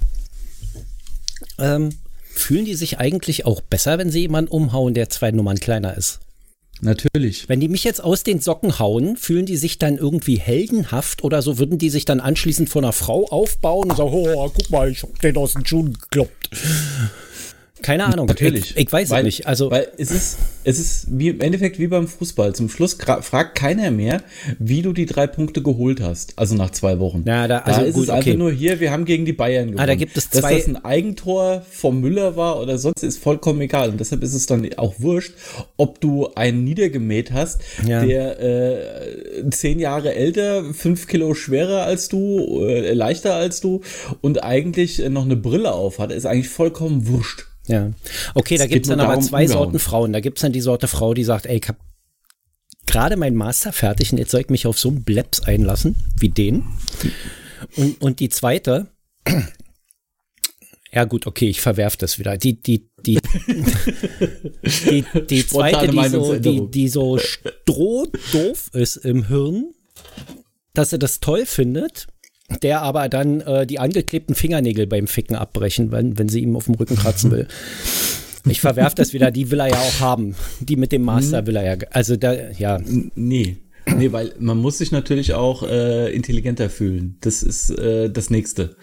ähm, 1.58 1.90
fühlen 2.32 2.64
die 2.64 2.74
sich 2.74 2.98
eigentlich 2.98 3.44
auch 3.44 3.60
besser, 3.60 3.98
wenn 3.98 4.10
sie 4.10 4.20
jemanden 4.20 4.50
umhauen, 4.50 4.94
der 4.94 5.10
zwei 5.10 5.30
Nummern 5.30 5.58
kleiner 5.60 5.96
ist? 5.96 6.20
Natürlich. 6.80 7.48
Wenn 7.48 7.60
die 7.60 7.68
mich 7.68 7.84
jetzt 7.84 8.02
aus 8.02 8.24
den 8.24 8.40
Socken 8.40 8.78
hauen, 8.78 9.16
fühlen 9.16 9.46
die 9.46 9.56
sich 9.56 9.78
dann 9.78 9.96
irgendwie 9.96 10.38
heldenhaft 10.38 11.24
oder 11.24 11.40
so? 11.40 11.58
Würden 11.58 11.78
die 11.78 11.90
sich 11.90 12.04
dann 12.04 12.20
anschließend 12.20 12.68
von 12.68 12.84
einer 12.84 12.92
Frau 12.92 13.26
aufbauen 13.28 13.90
und 13.90 13.96
sagen, 13.96 14.10
oh, 14.12 14.50
guck 14.54 14.70
mal, 14.70 14.90
ich 14.90 15.02
hab 15.02 15.18
den 15.20 15.36
aus 15.36 15.54
den 15.54 15.64
Schuhen 15.64 15.94
gekloppt. 15.94 16.50
Keine 17.84 18.04
Ahnung. 18.06 18.26
Natürlich. 18.26 18.70
Ich, 18.70 18.86
ich 18.86 18.92
weiß 18.92 19.10
weil, 19.10 19.20
es 19.20 19.24
nicht. 19.24 19.46
Also, 19.46 19.70
weil 19.70 19.88
es 19.98 20.10
ist, 20.10 20.38
es 20.64 20.78
ist 20.78 21.06
wie 21.10 21.28
im 21.28 21.40
Endeffekt 21.40 21.78
wie 21.78 21.86
beim 21.86 22.08
Fußball. 22.08 22.54
Zum 22.54 22.70
Schluss 22.70 22.94
fragt 22.94 23.54
keiner 23.56 23.90
mehr, 23.90 24.22
wie 24.58 24.80
du 24.80 24.94
die 24.94 25.04
drei 25.04 25.26
Punkte 25.26 25.62
geholt 25.62 26.00
hast. 26.00 26.32
Also 26.36 26.54
nach 26.54 26.70
zwei 26.70 26.98
Wochen. 26.98 27.24
Ja, 27.26 27.46
da- 27.46 27.58
also 27.58 27.82
ist 27.82 27.94
gut, 27.94 28.04
es 28.04 28.08
einfach 28.10 28.26
okay. 28.28 28.36
nur 28.38 28.50
hier, 28.52 28.80
wir 28.80 28.90
haben 28.90 29.04
gegen 29.04 29.26
die 29.26 29.34
Bayern 29.34 29.66
gewonnen. 29.66 29.80
Ah, 29.80 29.86
da 29.86 29.96
gibt 29.96 30.16
es 30.16 30.30
Dass 30.30 30.40
zwei- 30.40 30.56
das 30.56 30.66
ein 30.66 30.82
Eigentor 30.82 31.62
vom 31.70 32.00
Müller 32.00 32.36
war 32.36 32.58
oder 32.60 32.78
sonst 32.78 33.02
ist 33.02 33.18
vollkommen 33.18 33.60
egal. 33.60 33.90
Und 33.90 34.00
deshalb 34.00 34.22
ist 34.22 34.32
es 34.32 34.46
dann 34.46 34.66
auch 34.78 34.94
wurscht, 34.98 35.34
ob 35.76 36.00
du 36.00 36.28
einen 36.34 36.64
niedergemäht 36.64 37.32
hast, 37.32 37.60
Ja. 37.86 38.02
der 38.04 38.40
äh, 38.40 39.50
zehn 39.50 39.78
Jahre 39.78 40.14
älter, 40.14 40.64
fünf 40.72 41.06
Kilo 41.06 41.34
schwerer 41.34 41.82
als 41.82 42.08
du, 42.08 42.64
äh, 42.66 42.92
leichter 42.94 43.34
als 43.34 43.60
du 43.60 43.82
und 44.22 44.42
eigentlich 44.42 44.98
noch 45.10 45.24
eine 45.26 45.36
Brille 45.36 45.72
auf 45.72 45.98
hat. 45.98 46.12
Ist 46.12 46.24
eigentlich 46.24 46.48
vollkommen 46.48 47.06
wurscht. 47.08 47.46
Ja. 47.66 47.92
Okay, 48.34 48.56
da 48.56 48.64
Es 48.64 48.70
gibt 48.70 48.86
es 48.86 48.90
dann 48.90 49.00
aber 49.00 49.20
zwei 49.20 49.42
umgehauen. 49.42 49.64
Sorten 49.64 49.78
Frauen. 49.78 50.12
Da 50.12 50.20
gibt 50.20 50.38
es 50.38 50.42
dann 50.42 50.52
die 50.52 50.60
Sorte 50.60 50.88
Frau, 50.88 51.14
die 51.14 51.24
sagt, 51.24 51.46
ey, 51.46 51.58
ich 51.62 51.68
hab 51.68 51.76
gerade 52.86 53.16
mein 53.16 53.34
Master 53.34 53.72
fertig 53.72 54.12
und 54.12 54.18
jetzt 54.18 54.30
soll 54.30 54.42
ich 54.42 54.50
mich 54.50 54.66
auf 54.66 54.78
so 54.78 54.88
einen 54.88 55.04
Bleps 55.04 55.40
einlassen, 55.40 55.96
wie 56.18 56.28
den. 56.28 56.64
Und, 57.76 58.00
und 58.02 58.20
die 58.20 58.28
zweite, 58.28 58.88
ja 60.92 61.04
gut, 61.04 61.26
okay, 61.26 61.48
ich 61.48 61.60
verwerf 61.60 61.96
das 61.96 62.18
wieder. 62.18 62.36
Die, 62.36 62.60
die, 62.60 62.88
die, 63.04 63.18
die, 64.62 65.04
die 65.28 65.46
zweite, 65.46 65.88
die 65.88 66.08
so, 66.08 66.36
die, 66.36 66.70
die 66.70 66.88
so 66.88 67.18
strohdoof 67.18 68.70
ist 68.74 68.96
im 68.96 69.26
Hirn, 69.26 69.72
dass 70.74 70.90
sie 70.90 70.98
das 70.98 71.20
toll 71.20 71.46
findet, 71.46 72.06
der 72.62 72.82
aber 72.82 73.08
dann 73.08 73.40
äh, 73.40 73.66
die 73.66 73.78
angeklebten 73.78 74.34
Fingernägel 74.34 74.86
beim 74.86 75.06
Ficken 75.06 75.36
abbrechen, 75.36 75.92
wenn, 75.92 76.18
wenn 76.18 76.28
sie 76.28 76.40
ihm 76.40 76.56
auf 76.56 76.66
dem 76.66 76.74
Rücken 76.74 76.96
kratzen 76.96 77.30
will. 77.30 77.48
Ich 78.46 78.60
verwerf 78.60 78.94
das 78.94 79.14
wieder, 79.14 79.30
die 79.30 79.50
will 79.50 79.60
er 79.60 79.68
ja 79.68 79.78
auch 79.78 80.00
haben. 80.00 80.34
Die 80.60 80.76
mit 80.76 80.92
dem 80.92 81.00
Master 81.00 81.46
will 81.46 81.56
er 81.56 81.64
ja. 81.64 81.86
Also 81.92 82.16
da, 82.16 82.34
ja. 82.34 82.78
Nee. 83.14 83.56
Nee, 83.86 84.12
weil 84.12 84.34
man 84.38 84.58
muss 84.58 84.76
sich 84.76 84.92
natürlich 84.92 85.32
auch 85.32 85.62
äh, 85.62 86.14
intelligenter 86.14 86.68
fühlen. 86.68 87.16
Das 87.22 87.42
ist 87.42 87.70
äh, 87.70 88.10
das 88.10 88.28
Nächste. 88.28 88.76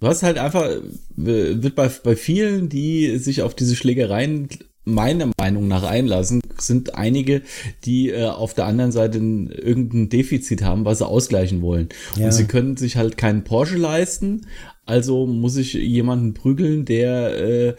Du 0.00 0.06
hast 0.06 0.22
halt 0.22 0.36
einfach, 0.36 0.68
äh, 0.70 0.80
wird 1.16 1.74
bei, 1.74 1.88
bei 1.88 2.14
vielen, 2.14 2.68
die 2.68 3.16
sich 3.18 3.40
auf 3.40 3.54
diese 3.54 3.74
Schlägereien 3.76 4.48
meiner 4.92 5.30
Meinung 5.38 5.68
nach 5.68 5.82
einlassen, 5.82 6.40
sind 6.58 6.94
einige, 6.94 7.42
die 7.84 8.10
äh, 8.10 8.26
auf 8.26 8.54
der 8.54 8.66
anderen 8.66 8.92
Seite 8.92 9.18
ein, 9.18 9.48
irgendein 9.50 10.08
Defizit 10.08 10.62
haben, 10.62 10.84
was 10.84 10.98
sie 10.98 11.06
ausgleichen 11.06 11.62
wollen. 11.62 11.88
Ja. 12.16 12.26
Und 12.26 12.32
sie 12.32 12.44
können 12.44 12.76
sich 12.76 12.96
halt 12.96 13.16
keinen 13.16 13.44
Porsche 13.44 13.76
leisten, 13.76 14.46
also 14.86 15.24
muss 15.26 15.56
ich 15.56 15.74
jemanden 15.74 16.34
prügeln, 16.34 16.84
der 16.84 17.38
äh, 17.40 17.74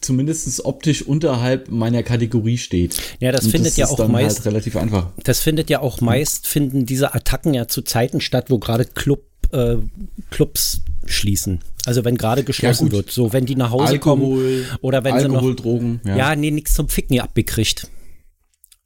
zumindest 0.00 0.64
optisch 0.64 1.02
unterhalb 1.02 1.70
meiner 1.70 2.02
Kategorie 2.02 2.58
steht. 2.58 3.00
Ja, 3.20 3.30
das 3.30 3.44
Und 3.44 3.52
findet 3.52 3.76
ja 3.76 3.86
ist 3.86 3.92
auch 3.92 3.96
dann 3.96 4.10
meist- 4.10 4.38
halt 4.38 4.46
relativ 4.46 4.76
einfach. 4.76 5.12
Das 5.22 5.38
findet 5.38 5.70
ja 5.70 5.80
auch 5.80 6.00
meist, 6.00 6.48
finden 6.48 6.84
diese 6.84 7.14
Attacken 7.14 7.54
ja 7.54 7.68
zu 7.68 7.82
Zeiten 7.82 8.20
statt, 8.20 8.46
wo 8.50 8.58
gerade 8.58 8.86
Club, 8.86 9.22
äh, 9.52 9.76
Clubs 10.30 10.82
schließen. 11.12 11.60
Also 11.86 12.04
wenn 12.04 12.16
gerade 12.16 12.44
geschlossen 12.44 12.84
gut. 12.86 12.92
wird. 12.92 13.10
So, 13.10 13.32
wenn 13.32 13.46
die 13.46 13.56
nach 13.56 13.70
Hause 13.70 13.94
Alkohol, 13.94 14.62
kommen 14.64 14.78
oder 14.82 15.04
wenn 15.04 15.14
Alkohol, 15.14 15.40
sie 15.40 15.46
noch. 15.48 15.56
Drogen. 15.56 16.00
Ja. 16.04 16.16
Ja, 16.16 16.36
nee, 16.36 16.50
nichts 16.50 16.74
zum 16.74 16.88
Ficken 16.88 17.18
abgekriegt. 17.20 17.88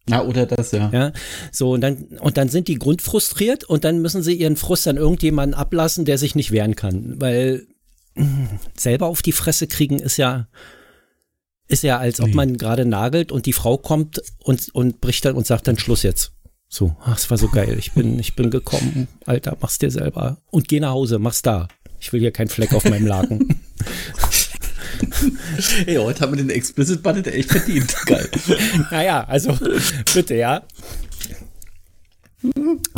ja, 0.08 0.22
oder 0.24 0.46
das, 0.46 0.72
ja. 0.72 0.90
Ja, 0.92 1.12
so 1.52 1.72
und 1.72 1.80
dann 1.80 1.96
und 2.20 2.36
dann 2.36 2.48
sind 2.48 2.68
die 2.68 2.74
grundfrustriert 2.76 3.64
und 3.64 3.84
dann 3.84 4.00
müssen 4.02 4.22
sie 4.22 4.34
ihren 4.34 4.56
Frust 4.56 4.86
an 4.88 4.96
irgendjemanden 4.96 5.54
ablassen, 5.54 6.04
der 6.04 6.18
sich 6.18 6.34
nicht 6.34 6.50
wehren 6.52 6.74
kann, 6.76 7.20
weil 7.20 7.66
selber 8.76 9.06
auf 9.06 9.22
die 9.22 9.32
Fresse 9.32 9.66
kriegen 9.66 9.98
ist 9.98 10.16
ja 10.16 10.48
ist 11.68 11.82
ja 11.84 11.98
als 11.98 12.20
ob 12.20 12.28
Nee. 12.28 12.34
man 12.34 12.56
gerade 12.58 12.84
nagelt 12.84 13.32
und 13.32 13.46
die 13.46 13.52
Frau 13.52 13.78
kommt 13.78 14.20
und 14.38 14.68
und 14.74 15.00
bricht 15.00 15.24
dann 15.24 15.34
und 15.36 15.46
sagt 15.46 15.66
dann 15.68 15.78
Schluss 15.78 16.02
jetzt. 16.02 16.32
So, 16.68 16.96
ach, 17.04 17.16
es 17.18 17.30
war 17.30 17.36
so 17.38 17.48
geil. 17.48 17.76
Ich 17.78 17.92
bin 17.92 18.18
ich 18.18 18.34
bin 18.34 18.50
gekommen, 18.50 19.06
Alter, 19.26 19.56
mach's 19.60 19.78
dir 19.78 19.90
selber 19.90 20.38
und 20.50 20.68
geh 20.68 20.80
nach 20.80 20.90
Hause, 20.92 21.18
mach's 21.18 21.42
da. 21.42 21.68
Ich 22.02 22.12
will 22.12 22.18
hier 22.18 22.32
keinen 22.32 22.48
Fleck 22.48 22.72
auf 22.74 22.84
meinem 22.84 23.06
Laken. 23.06 23.60
Hey, 25.86 25.96
heute 25.96 26.20
haben 26.20 26.32
wir 26.32 26.36
den 26.36 26.50
Explicit 26.50 27.02
Button 27.02 27.24
echt 27.24 27.50
verdient. 27.50 27.94
Geil. 28.06 28.28
naja, 28.90 29.24
also 29.24 29.56
bitte, 30.14 30.34
ja. 30.36 30.62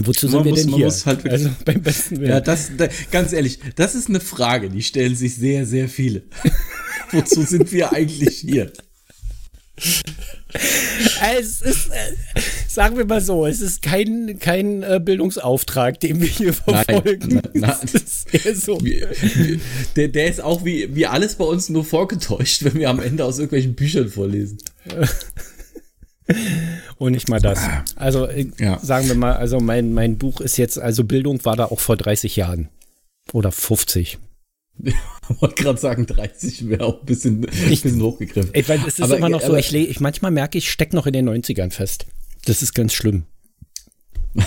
Wozu 0.03 0.27
sind 0.29 0.37
Man 0.39 0.45
wir 0.45 0.51
muss- 0.53 0.61
denn 0.61 0.71
man 0.71 0.77
hier? 0.79 0.87
muss 0.87 1.07
halt 1.07 1.29
also 1.29 1.51
beim 1.65 1.83
besten 1.83 2.19
Willen. 2.21 2.31
Ja, 2.31 2.41
das, 2.41 2.71
da, 2.77 2.89
ganz 3.11 3.33
ehrlich, 3.33 3.59
das 3.77 3.95
ist 3.95 4.09
eine 4.09 4.21
Frage, 4.21 4.69
die 4.71 4.83
stellen 4.83 5.15
sich 5.17 5.35
sehr, 5.37 5.67
sehr 5.67 5.89
viele. 5.89 6.23
Wozu 7.13 7.43
sind 7.43 7.73
wir 7.73 7.93
eigentlich 7.93 8.39
hier? 8.39 8.73
Es 9.77 11.61
ist, 11.63 11.89
äh, 11.89 12.41
sagen 12.69 12.97
wir 12.97 13.05
mal 13.07 13.21
so, 13.21 13.45
es 13.47 13.61
ist 13.61 13.83
kein, 13.83 14.39
kein 14.39 14.83
äh, 14.85 15.01
Bildungsauftrag, 15.05 15.99
den 15.99 16.21
wir 16.21 16.29
hier 16.29 16.53
verfolgen. 16.53 17.35
Nein, 17.35 17.51
na- 17.55 17.81
Es 17.83 18.25
ist 18.45 18.63
so. 18.65 18.79
Wir- 18.85 19.11
wir- 19.11 19.61
Der, 19.97 20.09
der 20.09 20.27
ist 20.29 20.41
auch 20.41 20.65
wie, 20.65 20.95
wie 20.95 21.07
alles 21.07 21.35
bei 21.37 21.45
uns 21.45 21.69
nur 21.71 21.85
vorgetäuscht, 21.85 22.63
wenn 22.65 22.75
wir 22.75 22.89
am 22.89 23.01
Ende 23.01 23.25
aus 23.25 23.39
irgendwelchen 23.39 23.75
Büchern 23.75 24.09
vorlesen. 24.09 24.59
Und 26.97 27.13
nicht 27.13 27.29
mal 27.29 27.41
das. 27.41 27.61
Also 27.97 28.27
äh, 28.27 28.47
Ja. 28.59 28.79
sagen 28.83 29.09
wir 29.09 29.15
mal, 29.15 29.35
also 29.35 29.61
mein, 29.61 29.93
mein 29.93 30.17
Buch 30.19 30.41
ist 30.41 30.57
jetzt, 30.57 30.79
also 30.79 31.05
Bildung 31.05 31.45
war 31.45 31.57
da 31.57 31.67
auch 31.67 31.81
vor 31.81 31.97
30 31.97 32.37
Jahren. 32.37 32.69
Oder 33.33 33.51
50. 33.53 34.19
Ich 35.31 35.41
wollte 35.41 35.63
gerade 35.63 35.81
sagen, 35.81 36.05
30 36.07 36.69
wäre 36.69 36.85
auch 36.85 37.01
ein 37.01 37.07
bisschen, 37.07 37.45
ein 37.45 37.71
bisschen 37.71 38.03
hochgegriffen. 38.03 38.51
Ich 38.53 38.69
weiß, 38.69 38.81
es 38.87 38.99
ist 38.99 39.01
Aber- 39.01 39.17
immer 39.17 39.31
noch 39.31 39.41
so, 39.41 39.57
ich, 39.57 39.75
ich 39.75 40.01
manchmal 40.01 40.31
merke 40.31 40.59
ich, 40.59 40.71
stecke 40.71 40.95
noch 40.95 41.07
in 41.07 41.15
den 41.15 41.27
90ern 41.27 41.71
fest. 41.71 42.07
Das 42.45 42.61
ist 42.61 42.75
ganz 42.75 42.93
schlimm. 42.93 43.25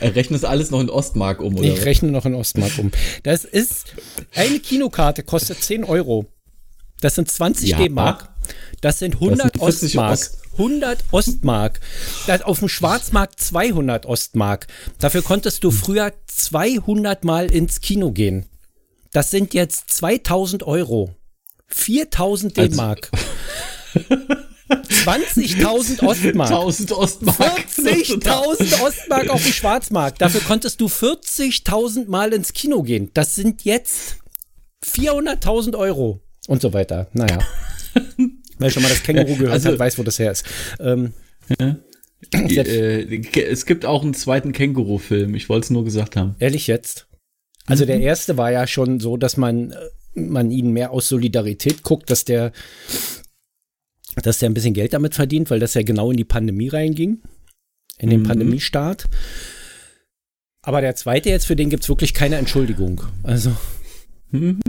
Rechnest 0.00 0.44
alles 0.44 0.70
noch 0.70 0.80
in 0.80 0.90
Ostmark 0.90 1.40
um, 1.40 1.54
oder? 1.54 1.68
Ich 1.68 1.84
rechne 1.84 2.10
noch 2.10 2.24
in 2.26 2.34
Ostmark 2.34 2.78
um. 2.78 2.90
Das 3.22 3.44
ist, 3.44 3.94
eine 4.34 4.58
Kinokarte 4.58 5.22
kostet 5.22 5.62
10 5.62 5.84
Euro. 5.84 6.26
Das 7.00 7.14
sind 7.14 7.30
20 7.30 7.68
ja. 7.68 7.78
D-Mark. 7.78 8.28
Das 8.80 8.98
sind 8.98 9.14
100 9.14 9.56
das 9.60 9.80
sind 9.80 9.90
Ostmark. 9.90 10.12
Ost 10.12 10.38
100 10.52 11.04
Ostmark. 11.12 11.80
Das 12.26 12.42
auf 12.42 12.58
dem 12.58 12.68
Schwarzmarkt 12.68 13.40
200 13.40 14.06
Ostmark. 14.06 14.66
Dafür 14.98 15.22
konntest 15.22 15.62
du 15.64 15.70
früher 15.70 16.12
200 16.26 17.24
Mal 17.24 17.50
ins 17.52 17.80
Kino 17.80 18.10
gehen. 18.12 18.46
Das 19.12 19.30
sind 19.30 19.54
jetzt 19.54 19.90
2000 19.90 20.62
Euro. 20.62 21.14
4000 21.66 22.58
also 22.58 22.70
D-Mark. 22.70 23.10
Also 23.12 24.16
20.000 24.70 26.02
Ostmark. 26.04 26.50
1000 26.50 26.92
Ostmark. 26.92 27.66
40.000 27.76 28.82
Ostmark 28.82 29.28
auf 29.30 29.42
dem 29.42 29.52
Schwarzmarkt. 29.52 30.20
Dafür 30.20 30.40
konntest 30.42 30.80
du 30.80 30.86
40.000 30.86 32.08
Mal 32.08 32.32
ins 32.32 32.52
Kino 32.52 32.82
gehen. 32.82 33.10
Das 33.14 33.34
sind 33.34 33.64
jetzt 33.64 34.18
400.000 34.84 35.76
Euro 35.76 36.20
und 36.46 36.62
so 36.62 36.72
weiter. 36.72 37.08
Naja. 37.12 37.38
Wer 38.58 38.70
schon 38.70 38.82
mal 38.82 38.90
das 38.90 39.02
Känguru 39.02 39.36
gehört 39.36 39.54
also, 39.54 39.70
hat, 39.70 39.78
weiß, 39.78 39.98
wo 39.98 40.02
das 40.02 40.18
her 40.18 40.30
ist. 40.30 40.44
Ähm, 40.78 41.14
ja. 41.58 41.76
äh, 42.32 43.40
es 43.40 43.66
gibt 43.66 43.86
auch 43.86 44.02
einen 44.02 44.14
zweiten 44.14 44.52
Känguru-Film. 44.52 45.34
Ich 45.34 45.48
wollte 45.48 45.64
es 45.64 45.70
nur 45.70 45.84
gesagt 45.84 46.16
haben. 46.16 46.36
Ehrlich 46.38 46.66
jetzt? 46.66 47.06
Also 47.70 47.84
mhm. 47.84 47.88
der 47.88 48.00
erste 48.00 48.36
war 48.36 48.50
ja 48.50 48.66
schon 48.66 49.00
so, 49.00 49.16
dass 49.16 49.36
man, 49.36 49.74
man 50.14 50.50
ihn 50.50 50.72
mehr 50.72 50.90
aus 50.90 51.08
Solidarität 51.08 51.82
guckt, 51.82 52.10
dass 52.10 52.24
der 52.24 52.52
dass 54.22 54.40
der 54.40 54.50
ein 54.50 54.54
bisschen 54.54 54.74
Geld 54.74 54.92
damit 54.92 55.14
verdient, 55.14 55.50
weil 55.50 55.60
das 55.60 55.74
ja 55.74 55.82
genau 55.82 56.10
in 56.10 56.16
die 56.16 56.24
Pandemie 56.24 56.68
reinging, 56.68 57.22
in 57.98 58.10
den 58.10 58.20
mhm. 58.20 58.26
Pandemiestart. 58.26 59.08
Aber 60.62 60.80
der 60.80 60.96
zweite 60.96 61.30
jetzt, 61.30 61.46
für 61.46 61.56
den 61.56 61.70
gibt 61.70 61.84
es 61.84 61.88
wirklich 61.88 62.12
keine 62.12 62.36
Entschuldigung. 62.36 63.02
Also. 63.22 63.56
Mhm. 64.30 64.60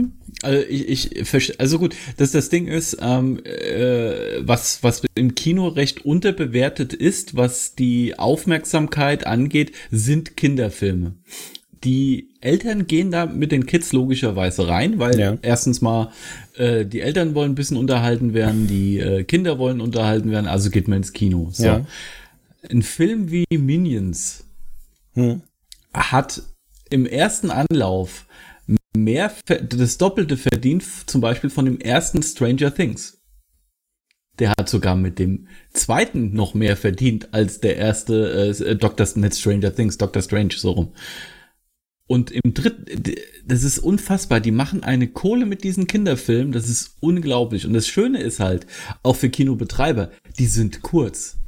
Also 0.42 0.64
ich, 0.68 1.14
ich 1.14 1.60
also 1.60 1.78
gut, 1.78 1.94
dass 2.16 2.32
das 2.32 2.48
Ding 2.48 2.66
ist, 2.66 2.98
ähm, 3.00 3.44
äh, 3.44 4.40
was 4.40 4.82
was 4.82 5.02
im 5.14 5.34
Kino 5.34 5.68
recht 5.68 6.04
unterbewertet 6.04 6.94
ist, 6.94 7.36
was 7.36 7.74
die 7.74 8.18
Aufmerksamkeit 8.18 9.26
angeht, 9.26 9.72
sind 9.90 10.36
Kinderfilme 10.36 11.16
die 11.84 12.28
Eltern 12.40 12.86
gehen 12.86 13.10
da 13.10 13.26
mit 13.26 13.52
den 13.52 13.66
Kids 13.66 13.92
logischerweise 13.92 14.68
rein, 14.68 14.98
weil 14.98 15.18
ja. 15.18 15.38
erstens 15.42 15.80
mal 15.80 16.12
äh, 16.56 16.84
die 16.84 17.00
Eltern 17.00 17.34
wollen 17.34 17.52
ein 17.52 17.56
bisschen 17.56 17.76
unterhalten 17.76 18.34
werden, 18.34 18.66
die 18.66 18.98
äh, 18.98 19.24
Kinder 19.24 19.58
wollen 19.58 19.80
unterhalten 19.80 20.30
werden, 20.30 20.46
also 20.46 20.70
geht 20.70 20.88
man 20.88 20.98
ins 20.98 21.12
Kino. 21.12 21.48
So. 21.52 21.64
Ja. 21.64 21.86
Ein 22.70 22.82
Film 22.82 23.30
wie 23.30 23.44
Minions 23.50 24.44
hm. 25.14 25.42
hat 25.92 26.42
im 26.90 27.06
ersten 27.06 27.50
Anlauf 27.50 28.26
mehr, 28.96 29.32
das 29.46 29.98
Doppelte 29.98 30.36
verdient, 30.36 30.84
zum 31.06 31.20
Beispiel 31.20 31.50
von 31.50 31.64
dem 31.64 31.80
ersten 31.80 32.22
Stranger 32.22 32.74
Things. 32.74 33.18
Der 34.38 34.50
hat 34.50 34.68
sogar 34.68 34.96
mit 34.96 35.18
dem 35.18 35.48
zweiten 35.72 36.32
noch 36.32 36.54
mehr 36.54 36.76
verdient 36.76 37.34
als 37.34 37.60
der 37.60 37.76
erste 37.76 38.54
äh, 38.58 38.76
Doctor, 38.76 39.06
nicht 39.16 39.36
Stranger 39.36 39.74
Things, 39.74 39.98
Doctor 39.98 40.22
Strange, 40.22 40.54
so 40.56 40.70
rum. 40.70 40.92
Und 42.12 42.30
im 42.30 42.52
dritten, 42.52 42.84
das 43.46 43.62
ist 43.62 43.78
unfassbar. 43.78 44.40
Die 44.40 44.50
machen 44.50 44.84
eine 44.84 45.08
Kohle 45.08 45.46
mit 45.46 45.64
diesen 45.64 45.86
Kinderfilmen. 45.86 46.52
Das 46.52 46.68
ist 46.68 46.96
unglaublich. 47.00 47.64
Und 47.64 47.72
das 47.72 47.88
Schöne 47.88 48.20
ist 48.20 48.38
halt, 48.38 48.66
auch 49.02 49.16
für 49.16 49.30
Kinobetreiber, 49.30 50.10
die 50.38 50.44
sind 50.44 50.82
kurz. 50.82 51.38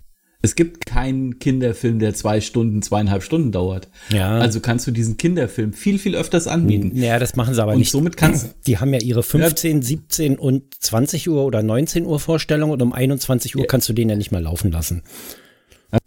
Es 0.40 0.54
gibt 0.54 0.86
keinen 0.86 1.38
Kinderfilm, 1.38 1.98
der 1.98 2.14
zwei 2.14 2.40
Stunden, 2.40 2.80
zweieinhalb 2.80 3.22
Stunden 3.22 3.52
dauert. 3.52 3.90
Ja. 4.08 4.38
Also 4.38 4.60
kannst 4.60 4.86
du 4.86 4.90
diesen 4.90 5.18
Kinderfilm 5.18 5.74
viel, 5.74 5.98
viel 5.98 6.16
öfters 6.16 6.46
anbieten. 6.46 6.96
Ja, 6.96 7.18
das 7.18 7.36
machen 7.36 7.52
sie 7.52 7.62
aber 7.62 7.72
und 7.72 7.80
nicht. 7.80 7.90
somit 7.90 8.16
kannst 8.16 8.54
Die 8.66 8.78
haben 8.78 8.94
ja 8.94 9.00
ihre 9.00 9.22
15, 9.22 9.82
ja. 9.82 9.82
17 9.82 10.38
und 10.38 10.82
20 10.82 11.28
Uhr 11.28 11.44
oder 11.44 11.62
19 11.62 12.06
Uhr 12.06 12.18
Vorstellung 12.18 12.70
und 12.70 12.80
um 12.80 12.94
21 12.94 13.54
Uhr 13.56 13.62
ja. 13.62 13.66
kannst 13.66 13.90
du 13.90 13.92
den 13.92 14.08
ja 14.08 14.16
nicht 14.16 14.32
mehr 14.32 14.40
laufen 14.40 14.72
lassen. 14.72 15.02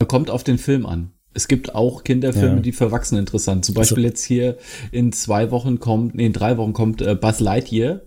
Kommt 0.07 0.31
auf 0.31 0.43
den 0.43 0.57
Film 0.57 0.87
an. 0.87 1.11
Es 1.37 1.47
gibt 1.47 1.75
auch 1.75 2.03
Kinderfilme, 2.03 2.55
ja. 2.55 2.61
die 2.61 2.71
für 2.71 2.85
Erwachsene 2.85 3.19
interessant. 3.19 3.63
Zum 3.63 3.75
Beispiel 3.75 3.97
also, 3.97 4.07
jetzt 4.07 4.23
hier 4.23 4.57
in 4.91 5.11
zwei 5.11 5.51
Wochen 5.51 5.79
kommt, 5.79 6.15
nee, 6.15 6.25
in 6.25 6.33
drei 6.33 6.57
Wochen 6.57 6.73
kommt 6.73 6.99
äh, 7.03 7.13
Buzz 7.13 7.39
Lightyear. 7.39 8.01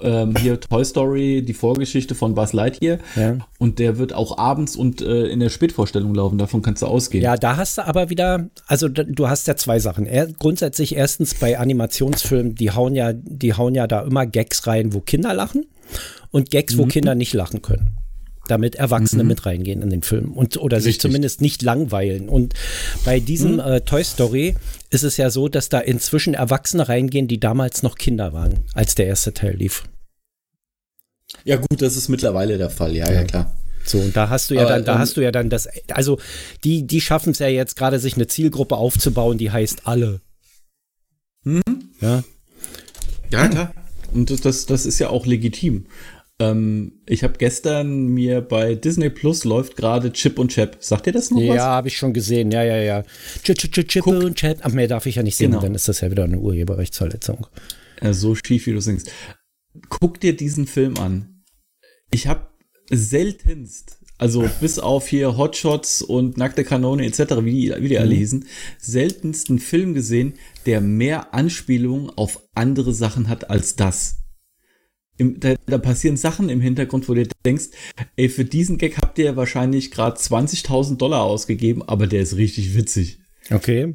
Ähm, 0.00 0.34
hier 0.34 0.58
Toy 0.60 0.82
Story, 0.82 1.42
die 1.42 1.52
Vorgeschichte 1.52 2.14
von 2.14 2.34
Buzz 2.34 2.54
Lightyear. 2.54 3.00
Ja. 3.16 3.36
Und 3.58 3.80
der 3.80 3.98
wird 3.98 4.14
auch 4.14 4.38
abends 4.38 4.76
und 4.76 5.02
äh, 5.02 5.26
in 5.26 5.40
der 5.40 5.50
Spätvorstellung 5.50 6.14
laufen. 6.14 6.38
Davon 6.38 6.62
kannst 6.62 6.80
du 6.80 6.86
ausgehen. 6.86 7.22
Ja, 7.22 7.36
da 7.36 7.58
hast 7.58 7.76
du 7.76 7.86
aber 7.86 8.08
wieder, 8.08 8.48
also 8.66 8.88
du 8.88 9.28
hast 9.28 9.46
ja 9.46 9.56
zwei 9.56 9.78
Sachen. 9.78 10.06
Er, 10.06 10.28
grundsätzlich 10.28 10.96
erstens 10.96 11.34
bei 11.34 11.58
Animationsfilmen, 11.58 12.54
die 12.54 12.70
hauen 12.70 12.94
ja, 12.94 13.12
die 13.12 13.52
hauen 13.52 13.74
ja 13.74 13.86
da 13.86 14.00
immer 14.00 14.24
Gags 14.24 14.66
rein, 14.66 14.94
wo 14.94 15.00
Kinder 15.00 15.34
lachen 15.34 15.66
und 16.30 16.50
Gags, 16.50 16.78
wo 16.78 16.86
mhm. 16.86 16.88
Kinder 16.88 17.14
nicht 17.14 17.34
lachen 17.34 17.60
können 17.60 18.03
damit 18.48 18.74
Erwachsene 18.74 19.22
mhm. 19.22 19.28
mit 19.28 19.46
reingehen 19.46 19.82
in 19.82 19.90
den 19.90 20.02
Film 20.02 20.32
und 20.32 20.56
oder 20.56 20.76
Richtig. 20.76 20.94
sich 20.94 21.00
zumindest 21.00 21.40
nicht 21.40 21.62
langweilen. 21.62 22.28
Und 22.28 22.54
bei 23.04 23.20
diesem 23.20 23.54
mhm. 23.54 23.60
äh, 23.60 23.80
Toy 23.80 24.04
Story 24.04 24.56
ist 24.90 25.02
es 25.02 25.16
ja 25.16 25.30
so, 25.30 25.48
dass 25.48 25.68
da 25.68 25.80
inzwischen 25.80 26.34
Erwachsene 26.34 26.88
reingehen, 26.88 27.28
die 27.28 27.40
damals 27.40 27.82
noch 27.82 27.96
Kinder 27.96 28.32
waren, 28.32 28.60
als 28.74 28.94
der 28.94 29.06
erste 29.06 29.32
Teil 29.32 29.56
lief. 29.56 29.84
Ja 31.44 31.56
gut, 31.56 31.82
das 31.82 31.96
ist 31.96 32.08
mittlerweile 32.08 32.58
der 32.58 32.70
Fall. 32.70 32.94
Ja, 32.94 33.06
ja, 33.06 33.20
ja 33.20 33.24
klar. 33.24 33.54
So, 33.84 33.98
und 33.98 34.16
da 34.16 34.28
hast 34.30 34.50
du 34.50 34.54
ja 34.54 34.62
Aber, 34.62 34.70
dann, 34.70 34.84
da 34.84 34.94
ähm, 34.94 34.98
hast 34.98 35.16
du 35.16 35.20
ja 35.20 35.30
dann 35.30 35.50
das, 35.50 35.68
also 35.88 36.18
die, 36.64 36.86
die 36.86 37.00
schaffen 37.00 37.32
es 37.32 37.38
ja 37.38 37.48
jetzt 37.48 37.76
gerade, 37.76 37.98
sich 37.98 38.14
eine 38.14 38.26
Zielgruppe 38.26 38.76
aufzubauen, 38.76 39.36
die 39.36 39.50
heißt 39.50 39.86
alle. 39.86 40.20
Mhm. 41.44 41.62
Ja. 42.00 42.24
Ja, 43.30 43.48
klar. 43.48 43.74
Und 44.12 44.30
das, 44.30 44.40
das, 44.40 44.66
das 44.66 44.86
ist 44.86 45.00
ja 45.00 45.10
auch 45.10 45.26
legitim. 45.26 45.86
Ähm, 46.40 47.00
ich 47.06 47.22
habe 47.22 47.34
gestern 47.38 48.08
mir 48.08 48.40
bei 48.40 48.74
Disney 48.74 49.08
Plus 49.08 49.44
läuft 49.44 49.76
gerade 49.76 50.12
Chip 50.12 50.38
und 50.38 50.50
Chap. 50.50 50.78
Sagt 50.80 51.06
ihr 51.06 51.12
das 51.12 51.30
noch 51.30 51.40
ja, 51.40 51.50
was? 51.50 51.56
Ja, 51.56 51.64
habe 51.66 51.88
ich 51.88 51.96
schon 51.96 52.12
gesehen. 52.12 52.50
Ja, 52.50 52.64
ja, 52.64 52.76
ja. 52.76 53.02
Chip, 53.44 53.58
Chip, 53.58 53.72
Chip, 53.72 53.88
Chip 53.88 54.06
und 54.06 54.34
Chap. 54.36 54.58
Ach, 54.62 54.72
mehr 54.72 54.88
darf 54.88 55.06
ich 55.06 55.16
ja 55.16 55.22
nicht 55.22 55.36
singen, 55.36 55.52
genau. 55.52 55.62
dann 55.62 55.74
ist 55.74 55.88
das 55.88 56.00
ja 56.00 56.10
wieder 56.10 56.24
eine 56.24 56.38
Urheberrechtsverletzung. 56.38 57.46
Ja, 58.02 58.12
so 58.12 58.34
schief, 58.34 58.66
wie 58.66 58.72
du 58.72 58.80
singst. 58.80 59.10
Guck 59.88 60.20
dir 60.20 60.36
diesen 60.36 60.66
Film 60.66 60.96
an. 60.98 61.42
Ich 62.10 62.26
habe 62.26 62.48
seltenst, 62.90 63.98
also 64.18 64.48
bis 64.60 64.80
auf 64.80 65.06
hier 65.06 65.36
Hotshots 65.36 66.02
und 66.02 66.36
Nackte 66.36 66.64
Kanone 66.64 67.06
etc., 67.06 67.36
wie 67.42 67.52
die, 67.52 67.74
wie 67.78 67.88
die 67.88 67.94
mhm. 67.94 68.02
alle 68.02 68.14
hießen, 68.14 68.46
seltensten 68.78 69.60
Film 69.60 69.94
gesehen, 69.94 70.34
der 70.66 70.80
mehr 70.80 71.32
Anspielungen 71.32 72.10
auf 72.10 72.42
andere 72.54 72.92
Sachen 72.92 73.28
hat 73.28 73.50
als 73.50 73.76
das. 73.76 74.23
Im, 75.16 75.38
da, 75.38 75.54
da, 75.66 75.78
passieren 75.78 76.16
Sachen 76.16 76.48
im 76.48 76.60
Hintergrund, 76.60 77.08
wo 77.08 77.14
du 77.14 77.26
denkst, 77.44 77.66
ey, 78.16 78.28
für 78.28 78.44
diesen 78.44 78.78
Gag 78.78 78.96
habt 78.96 79.18
ihr 79.18 79.36
wahrscheinlich 79.36 79.90
gerade 79.90 80.16
20.000 80.16 80.96
Dollar 80.96 81.22
ausgegeben, 81.22 81.82
aber 81.82 82.06
der 82.06 82.22
ist 82.22 82.36
richtig 82.36 82.74
witzig. 82.74 83.18
Okay. 83.50 83.94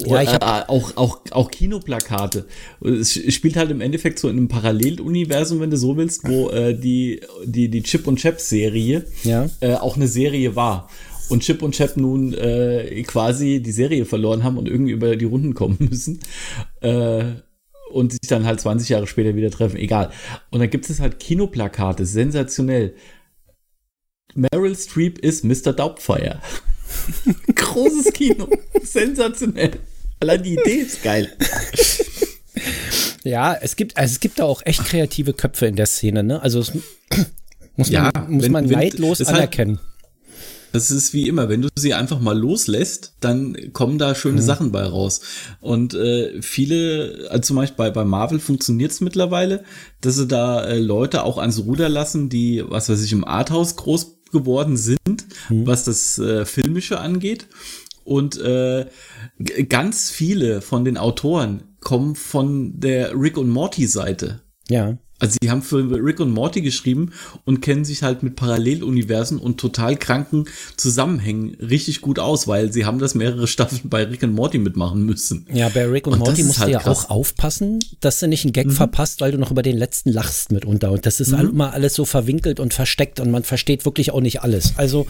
Ja, 0.00 0.22
ich 0.22 0.30
hab 0.30 0.42
äh, 0.42 0.68
auch, 0.68 0.96
auch, 0.96 1.20
auch 1.30 1.50
Kinoplakate. 1.50 2.46
Es 2.82 3.12
spielt 3.32 3.56
halt 3.56 3.70
im 3.70 3.80
Endeffekt 3.80 4.18
so 4.18 4.28
in 4.28 4.36
einem 4.36 4.48
Paralleluniversum, 4.48 5.60
wenn 5.60 5.70
du 5.70 5.76
so 5.76 5.96
willst, 5.96 6.26
wo 6.26 6.50
äh, 6.50 6.76
die, 6.76 7.20
die, 7.44 7.68
die 7.68 7.82
Chip 7.82 8.08
und 8.08 8.18
Chap 8.18 8.40
Serie 8.40 9.04
ja. 9.22 9.48
äh, 9.60 9.74
auch 9.74 9.96
eine 9.96 10.08
Serie 10.08 10.56
war. 10.56 10.88
Und 11.28 11.42
Chip 11.42 11.62
und 11.62 11.76
Chap 11.76 11.96
nun 11.96 12.34
äh, 12.34 13.02
quasi 13.04 13.60
die 13.60 13.72
Serie 13.72 14.04
verloren 14.04 14.42
haben 14.42 14.58
und 14.58 14.68
irgendwie 14.68 14.92
über 14.92 15.14
die 15.16 15.24
Runden 15.24 15.54
kommen 15.54 15.76
müssen. 15.90 16.18
Und 17.94 18.10
sich 18.10 18.28
dann 18.28 18.44
halt 18.44 18.60
20 18.60 18.88
Jahre 18.88 19.06
später 19.06 19.36
wieder 19.36 19.52
treffen, 19.52 19.76
egal. 19.76 20.10
Und 20.50 20.58
dann 20.58 20.68
gibt 20.68 20.90
es 20.90 20.98
halt 20.98 21.20
Kinoplakate, 21.20 22.04
sensationell. 22.04 22.96
Meryl 24.34 24.76
Streep 24.76 25.20
ist 25.20 25.44
Mr. 25.44 25.72
Doubtfire. 25.72 26.40
Großes 27.54 28.12
Kino, 28.12 28.48
sensationell. 28.82 29.78
Allein 30.18 30.42
die 30.42 30.54
Idee 30.54 30.78
ist 30.78 31.04
geil. 31.04 31.30
Ja, 33.22 33.54
es 33.54 33.76
gibt, 33.76 33.96
also 33.96 34.12
es 34.12 34.18
gibt 34.18 34.40
da 34.40 34.44
auch 34.44 34.62
echt 34.64 34.84
kreative 34.84 35.32
Köpfe 35.32 35.66
in 35.66 35.76
der 35.76 35.86
Szene, 35.86 36.24
ne? 36.24 36.42
Also 36.42 36.60
es 36.60 36.72
muss 37.76 37.90
man, 37.90 37.92
ja, 37.92 38.10
muss 38.28 38.42
wenn, 38.42 38.52
man 38.52 38.66
neidlos 38.66 39.20
wenn, 39.20 39.28
anerkennen. 39.28 39.78
Halt, 39.78 39.93
das 40.74 40.90
ist 40.90 41.14
wie 41.14 41.28
immer, 41.28 41.48
wenn 41.48 41.62
du 41.62 41.68
sie 41.76 41.94
einfach 41.94 42.18
mal 42.18 42.36
loslässt, 42.36 43.14
dann 43.20 43.72
kommen 43.72 43.96
da 43.96 44.16
schöne 44.16 44.40
mhm. 44.40 44.44
Sachen 44.44 44.72
bei 44.72 44.82
raus. 44.82 45.20
Und 45.60 45.94
äh, 45.94 46.42
viele, 46.42 47.28
also 47.30 47.42
zum 47.42 47.56
Beispiel 47.56 47.76
bei, 47.76 47.90
bei 47.90 48.04
Marvel 48.04 48.40
funktioniert 48.40 48.90
es 48.90 49.00
mittlerweile, 49.00 49.62
dass 50.00 50.16
sie 50.16 50.26
da 50.26 50.64
äh, 50.64 50.80
Leute 50.80 51.22
auch 51.22 51.38
ans 51.38 51.60
Ruder 51.60 51.88
lassen, 51.88 52.28
die, 52.28 52.64
was 52.66 52.88
weiß 52.88 53.04
ich, 53.04 53.12
im 53.12 53.24
Arthouse 53.24 53.76
groß 53.76 54.22
geworden 54.32 54.76
sind, 54.76 54.98
mhm. 55.48 55.64
was 55.64 55.84
das 55.84 56.18
äh, 56.18 56.44
Filmische 56.44 56.98
angeht. 56.98 57.46
Und 58.02 58.36
äh, 58.40 58.86
ganz 59.68 60.10
viele 60.10 60.60
von 60.60 60.84
den 60.84 60.98
Autoren 60.98 61.76
kommen 61.80 62.16
von 62.16 62.80
der 62.80 63.12
Rick 63.16 63.38
und 63.38 63.48
Morty 63.48 63.86
Seite. 63.86 64.40
Ja. 64.68 64.98
Also 65.24 65.38
sie 65.42 65.50
haben 65.50 65.62
für 65.62 65.78
Rick 65.78 66.20
und 66.20 66.30
Morty 66.30 66.60
geschrieben 66.60 67.12
und 67.46 67.62
kennen 67.62 67.86
sich 67.86 68.02
halt 68.02 68.22
mit 68.22 68.36
Paralleluniversen 68.36 69.38
und 69.38 69.58
total 69.58 69.96
kranken 69.96 70.44
Zusammenhängen 70.76 71.54
richtig 71.54 72.02
gut 72.02 72.18
aus, 72.18 72.46
weil 72.46 72.72
sie 72.72 72.84
haben 72.84 72.98
das 72.98 73.14
mehrere 73.14 73.46
Staffeln 73.54 73.88
bei 73.88 74.04
Rick 74.04 74.22
und 74.22 74.34
Morty 74.34 74.58
mitmachen 74.58 75.04
müssen. 75.06 75.46
Ja, 75.50 75.70
bei 75.70 75.86
Rick 75.86 76.06
und, 76.06 76.14
und 76.14 76.18
Morty 76.18 76.42
musst 76.42 76.58
halt 76.58 76.68
du 76.68 76.72
ja 76.72 76.80
krass. 76.80 77.06
auch 77.06 77.10
aufpassen, 77.10 77.82
dass 78.00 78.20
du 78.20 78.28
nicht 78.28 78.44
einen 78.44 78.52
Gag 78.52 78.66
mhm. 78.66 78.72
verpasst, 78.72 79.22
weil 79.22 79.32
du 79.32 79.38
noch 79.38 79.50
über 79.50 79.62
den 79.62 79.78
letzten 79.78 80.10
lachst 80.10 80.52
mitunter. 80.52 80.92
Und 80.92 81.06
das 81.06 81.20
ist 81.20 81.32
mhm. 81.32 81.50
immer 81.50 81.72
alles 81.72 81.94
so 81.94 82.04
verwinkelt 82.04 82.60
und 82.60 82.74
versteckt 82.74 83.18
und 83.18 83.30
man 83.30 83.44
versteht 83.44 83.86
wirklich 83.86 84.10
auch 84.10 84.20
nicht 84.20 84.42
alles. 84.42 84.74
Also, 84.76 85.06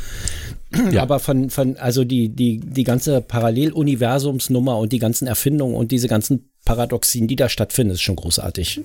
ja. 0.93 1.03
aber 1.03 1.19
von, 1.19 1.51
von, 1.51 1.77
also 1.77 2.05
die, 2.05 2.29
die, 2.29 2.61
die 2.61 2.85
ganze 2.85 3.21
Paralleluniversumsnummer 3.21 4.79
und 4.79 4.93
die 4.93 5.01
ganzen 5.01 5.27
Erfindungen 5.27 5.75
und 5.75 5.91
diese 5.91 6.07
ganzen 6.07 6.51
Paradoxien, 6.65 7.27
die 7.27 7.37
da 7.37 7.49
stattfinden, 7.49 7.95
ist 7.95 8.03
schon 8.03 8.17
großartig. 8.17 8.81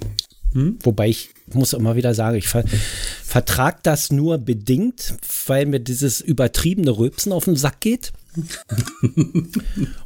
Hm? 0.54 0.80
Wobei 0.84 1.10
ich 1.10 1.30
muss 1.54 1.74
immer 1.74 1.96
wieder 1.96 2.14
sagen, 2.14 2.38
ich 2.38 2.48
ver 2.48 2.64
vertrag 3.24 3.84
das 3.84 4.12
nur 4.12 4.40
bedingt, 4.40 5.16
weil 5.46 5.66
mir 5.68 5.80
dieses 5.80 6.22
übertriebene 6.22 6.98
Rülpsen 6.98 7.32
auf 7.32 7.46
den 7.46 7.56
Sack 7.56 7.80
geht. 7.80 8.12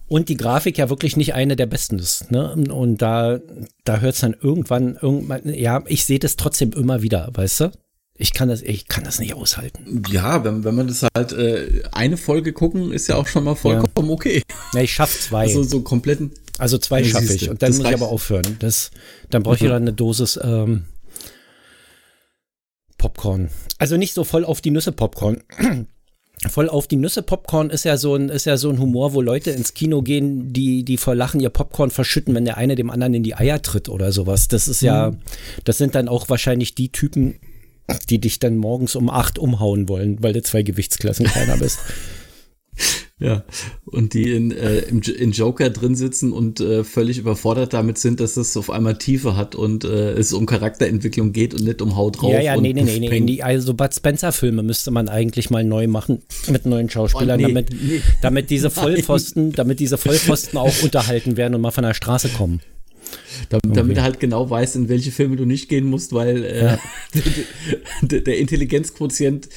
und 0.08 0.30
die 0.30 0.38
Grafik 0.38 0.78
ja 0.78 0.90
wirklich 0.90 1.18
nicht 1.18 1.34
eine 1.34 1.56
der 1.56 1.66
besten 1.66 2.00
ist. 2.00 2.32
Ne? 2.32 2.54
Und 2.54 3.02
da, 3.02 3.40
da 3.84 4.00
hört 4.00 4.16
es 4.16 4.22
dann 4.22 4.36
irgendwann, 4.40 4.98
irgendwann, 5.02 5.54
ja, 5.54 5.84
ich 5.88 6.06
sehe 6.06 6.20
das 6.20 6.36
trotzdem 6.36 6.72
immer 6.72 7.02
wieder, 7.02 7.30
weißt 7.34 7.62
du? 7.62 7.72
Ich 8.16 8.34
kann 8.34 8.48
das, 8.48 8.62
ich 8.62 8.88
kann 8.88 9.04
das 9.04 9.20
nicht 9.20 9.34
aushalten. 9.34 10.04
Ja, 10.10 10.44
wenn, 10.44 10.64
wenn 10.64 10.76
man 10.76 10.88
das 10.88 11.06
halt 11.16 11.32
äh, 11.32 11.84
eine 11.92 12.18
Folge 12.18 12.54
gucken, 12.54 12.92
ist 12.92 13.08
ja 13.08 13.16
auch 13.16 13.28
schon 13.28 13.44
mal 13.44 13.56
vollkommen 13.56 14.08
ja. 14.08 14.14
okay. 14.14 14.44
Ja, 14.74 14.82
ich 14.82 14.94
schaff 14.94 15.20
zwei. 15.20 15.44
Also 15.44 15.64
so 15.64 15.82
kompletten. 15.82 16.32
Also 16.58 16.78
zwei 16.78 17.04
schaffe 17.04 17.34
ich. 17.34 17.50
Und 17.50 17.62
dann 17.62 17.72
muss 17.72 17.84
reicht. 17.84 17.96
ich 17.96 18.02
aber 18.02 18.12
aufhören. 18.12 18.58
Das, 18.60 18.92
dann 19.30 19.44
brauche 19.44 19.56
ich 19.56 19.62
mhm. 19.64 19.70
dann 19.70 19.82
eine 19.84 19.94
Dosis 19.94 20.40
ähm, 20.42 20.86
Popcorn. 22.98 23.50
Also 23.80 23.98
nicht 23.98 24.14
so 24.14 24.24
voll 24.24 24.46
auf 24.46 24.62
die 24.62 24.72
Nüsse 24.72 24.92
Popcorn. 24.92 25.44
voll 26.50 26.70
auf 26.70 26.88
die 26.88 26.96
Nüsse 26.96 27.24
Popcorn 27.24 27.70
ist 27.70 27.86
ja 27.86 27.98
so 27.98 28.16
ein 28.16 28.30
ist 28.30 28.46
ja 28.46 28.58
so 28.58 28.70
ein 28.70 28.80
Humor, 28.80 29.14
wo 29.14 29.22
Leute 29.22 29.52
ins 29.52 29.74
Kino 29.74 30.02
gehen, 30.02 30.54
die 30.54 30.84
die 30.84 30.98
vor 30.98 31.16
Lachen 31.16 31.40
ihr 31.40 31.50
Popcorn 31.50 31.92
verschütten, 31.92 32.36
wenn 32.36 32.46
der 32.46 32.58
eine 32.58 32.76
dem 32.76 32.90
anderen 32.90 33.14
in 33.14 33.24
die 33.24 33.36
Eier 33.36 33.62
tritt 33.62 33.90
oder 33.90 34.12
sowas. 34.12 34.48
Das 34.48 34.68
ist 34.68 34.82
ja, 34.82 35.12
mhm. 35.12 35.18
das 35.64 35.78
sind 35.78 35.96
dann 35.96 36.08
auch 36.08 36.30
wahrscheinlich 36.30 36.76
die 36.76 36.92
Typen, 36.92 37.40
die 38.10 38.20
dich 38.20 38.40
dann 38.40 38.58
morgens 38.58 38.96
um 38.96 39.10
acht 39.10 39.38
umhauen 39.40 39.90
wollen, 39.90 40.22
weil 40.22 40.34
du 40.34 40.42
zwei 40.42 40.64
Gewichtsklassen 40.64 41.26
kleiner 41.26 41.58
bist. 41.58 41.80
Ja, 43.20 43.44
und 43.86 44.16
die 44.16 44.34
in, 44.34 44.52
äh, 44.52 44.80
in 44.80 45.32
Joker 45.32 45.70
drin 45.70 45.96
sitzen 45.96 46.34
und 46.34 46.60
äh, 46.60 46.84
völlig 46.84 47.20
überfordert 47.20 47.72
damit 47.72 48.00
sind, 48.00 48.20
dass 48.20 48.38
es 48.38 48.58
auf 48.58 48.72
einmal 48.72 48.98
Tiefe 48.98 49.38
hat 49.38 49.54
und 49.54 49.86
äh, 49.86 50.14
es 50.14 50.34
um 50.34 50.48
Charakterentwicklung 50.48 51.32
geht 51.32 51.54
und 51.54 51.64
nicht 51.64 51.82
um 51.82 51.96
Haut 51.96 52.22
drauf. 52.22 52.32
Ja, 52.32 52.42
ja, 52.42 52.58
nee, 52.60 52.74
nee, 52.74 52.82
nee, 52.82 53.00
nee. 53.00 53.20
Die, 53.22 53.44
also 53.44 53.76
Bud 53.76 53.94
Spencer-Filme 53.94 54.64
müsste 54.64 54.90
man 54.90 55.10
eigentlich 55.10 55.52
mal 55.52 55.64
neu 55.64 55.88
machen 55.88 56.24
mit 56.50 56.66
neuen 56.66 56.90
Schauspielern, 56.90 57.40
oh, 57.40 57.48
nee, 57.48 57.54
damit, 57.54 57.70
nee. 57.72 58.02
damit 58.22 58.50
diese 58.50 58.70
Vollpfosten, 58.72 59.54
damit 59.54 59.80
diese 59.80 59.98
Vollpfosten 59.98 60.58
auch 60.58 60.82
unterhalten 60.82 61.38
werden 61.38 61.54
und 61.54 61.62
mal 61.62 61.72
von 61.72 61.84
der 61.84 61.94
Straße 61.94 62.30
kommen. 62.30 62.62
Damit, 63.50 63.66
okay. 63.66 63.76
damit 63.76 63.98
er 63.98 64.04
halt 64.04 64.20
genau 64.20 64.50
weiß, 64.50 64.76
in 64.76 64.90
welche 64.90 65.12
Filme 65.12 65.36
du 65.36 65.46
nicht 65.46 65.70
gehen 65.70 65.86
musst, 65.86 66.14
weil 66.14 66.44
äh, 66.44 66.66
ja. 66.66 66.80
der, 68.02 68.22
der 68.22 68.38
Intelligenzquotient 68.38 69.50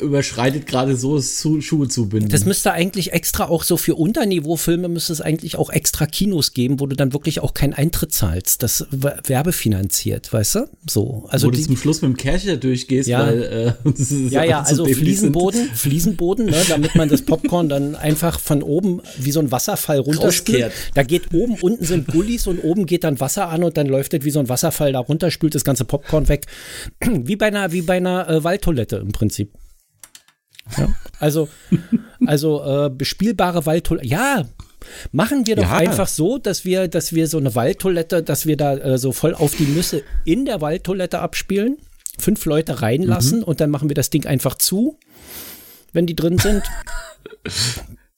überschreitet 0.00 0.66
gerade 0.66 0.96
so 0.96 1.18
zu, 1.18 1.60
Schuhe 1.60 1.88
zu 1.88 2.08
binden. 2.08 2.28
Das 2.28 2.44
müsste 2.44 2.72
eigentlich 2.72 3.12
extra 3.12 3.48
auch 3.48 3.62
so 3.62 3.76
für 3.76 3.94
Unterniveaufilme 3.94 4.88
müsste 4.88 5.12
es 5.12 5.20
eigentlich 5.20 5.56
auch 5.56 5.70
extra 5.70 6.06
Kinos 6.06 6.52
geben, 6.52 6.80
wo 6.80 6.86
du 6.86 6.96
dann 6.96 7.12
wirklich 7.12 7.40
auch 7.40 7.54
keinen 7.54 7.74
Eintritt 7.74 8.12
zahlst. 8.12 8.62
Das 8.62 8.86
werbefinanziert, 8.90 10.32
weißt 10.32 10.54
du? 10.56 10.68
So. 10.88 11.26
Also 11.28 11.48
wo 11.48 11.50
die, 11.50 11.58
du 11.58 11.66
zum 11.66 11.76
Schluss 11.76 12.02
mit 12.02 12.10
dem 12.10 12.16
Kercher 12.16 12.56
durchgehst, 12.56 13.08
ja, 13.08 13.26
weil 13.26 13.76
äh, 13.84 13.90
Ja, 14.30 14.44
ja, 14.44 14.62
also 14.62 14.86
Fliesenboden, 14.86 15.64
sind. 15.64 15.76
Fliesenboden, 15.76 16.46
ne, 16.46 16.62
damit 16.68 16.94
man 16.94 17.08
das 17.08 17.22
Popcorn 17.22 17.68
dann 17.68 17.94
einfach 17.94 18.40
von 18.40 18.62
oben 18.62 19.00
wie 19.18 19.32
so 19.32 19.40
ein 19.40 19.50
Wasserfall 19.50 19.98
runterspült. 19.98 20.72
Da 20.94 21.02
geht 21.02 21.34
oben, 21.34 21.54
unten 21.60 21.84
sind 21.84 22.08
Gullis 22.08 22.46
und 22.46 22.62
oben 22.62 22.86
geht 22.86 23.04
dann 23.04 23.20
Wasser 23.20 23.48
an 23.48 23.64
und 23.64 23.76
dann 23.76 23.86
läuft 23.86 24.12
das 24.12 24.24
wie 24.24 24.30
so 24.30 24.40
ein 24.40 24.48
Wasserfall 24.48 24.92
da 24.92 25.00
runter, 25.00 25.30
spült 25.30 25.54
das 25.54 25.64
ganze 25.64 25.84
Popcorn 25.84 26.28
weg. 26.28 26.46
Wie 27.28 27.36
bei 27.36 27.46
einer, 27.46 27.72
wie 27.72 27.82
bei 27.82 27.96
einer 27.96 28.28
äh, 28.28 28.44
Waldtoilette 28.44 28.96
im 28.96 29.12
Prinzip. 29.12 29.52
Ja, 30.76 30.88
also, 31.18 31.48
also 32.26 32.62
äh, 32.64 32.90
bespielbare 32.90 33.66
Waldtoilette. 33.66 34.06
Ja, 34.06 34.44
machen 35.12 35.46
wir 35.46 35.56
doch 35.56 35.62
ja. 35.62 35.76
einfach 35.76 36.08
so, 36.08 36.38
dass 36.38 36.64
wir, 36.64 36.88
dass 36.88 37.12
wir 37.12 37.26
so 37.26 37.38
eine 37.38 37.54
Waldtoilette, 37.54 38.22
dass 38.22 38.46
wir 38.46 38.56
da 38.56 38.76
äh, 38.76 38.98
so 38.98 39.12
voll 39.12 39.34
auf 39.34 39.54
die 39.56 39.66
Nüsse 39.66 40.02
in 40.24 40.44
der 40.44 40.60
Waldtoilette 40.60 41.20
abspielen, 41.20 41.78
fünf 42.18 42.44
Leute 42.44 42.82
reinlassen 42.82 43.38
mhm. 43.38 43.44
und 43.44 43.60
dann 43.60 43.70
machen 43.70 43.88
wir 43.88 43.94
das 43.94 44.10
Ding 44.10 44.26
einfach 44.26 44.56
zu, 44.56 44.98
wenn 45.92 46.06
die 46.06 46.16
drin 46.16 46.38
sind. 46.38 46.62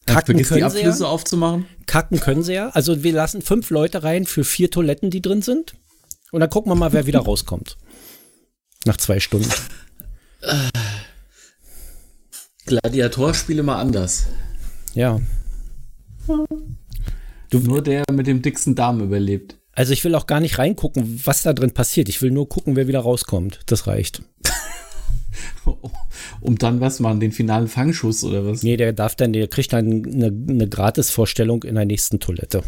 Kacken 0.06 0.42
können 0.42 0.58
die 0.58 0.64
Abflüsse 0.64 0.92
sie 0.92 1.02
ja. 1.04 1.08
aufzumachen. 1.08 1.66
Kacken 1.86 2.20
können 2.20 2.42
sie 2.42 2.54
ja. 2.54 2.70
Also 2.70 3.02
wir 3.02 3.12
lassen 3.12 3.42
fünf 3.42 3.70
Leute 3.70 4.02
rein 4.02 4.26
für 4.26 4.44
vier 4.44 4.70
Toiletten, 4.70 5.10
die 5.10 5.22
drin 5.22 5.42
sind. 5.42 5.74
Und 6.32 6.40
dann 6.40 6.50
gucken 6.50 6.70
wir 6.70 6.76
mal, 6.76 6.92
wer 6.92 7.06
wieder 7.06 7.20
rauskommt. 7.20 7.76
Nach 8.84 8.96
zwei 8.96 9.20
Stunden. 9.20 9.50
Gladiatorspiele 12.66 13.62
mal 13.62 13.80
anders. 13.80 14.26
Ja. 14.94 15.20
Du, 17.50 17.58
nur 17.58 17.82
der 17.82 18.04
mit 18.12 18.26
dem 18.26 18.42
dicksten 18.42 18.74
Darm 18.74 19.00
überlebt. 19.00 19.56
Also 19.72 19.92
ich 19.92 20.04
will 20.04 20.14
auch 20.14 20.26
gar 20.26 20.40
nicht 20.40 20.58
reingucken, 20.58 21.20
was 21.24 21.42
da 21.42 21.52
drin 21.52 21.72
passiert. 21.72 22.08
Ich 22.08 22.22
will 22.22 22.30
nur 22.30 22.48
gucken, 22.48 22.76
wer 22.76 22.88
wieder 22.88 23.00
rauskommt. 23.00 23.60
Das 23.66 23.86
reicht. 23.86 24.22
um 26.40 26.58
dann 26.58 26.80
was 26.80 27.00
machen, 27.00 27.20
den 27.20 27.32
finalen 27.32 27.68
Fangschuss 27.68 28.24
oder 28.24 28.44
was? 28.46 28.62
Nee, 28.62 28.76
der 28.76 28.92
darf 28.92 29.14
dann, 29.14 29.32
der 29.32 29.48
kriegt 29.48 29.72
dann 29.72 30.04
eine, 30.04 30.26
eine 30.26 30.68
Gratisvorstellung 30.68 31.62
in 31.64 31.76
der 31.76 31.84
nächsten 31.84 32.20
Toilette. 32.20 32.62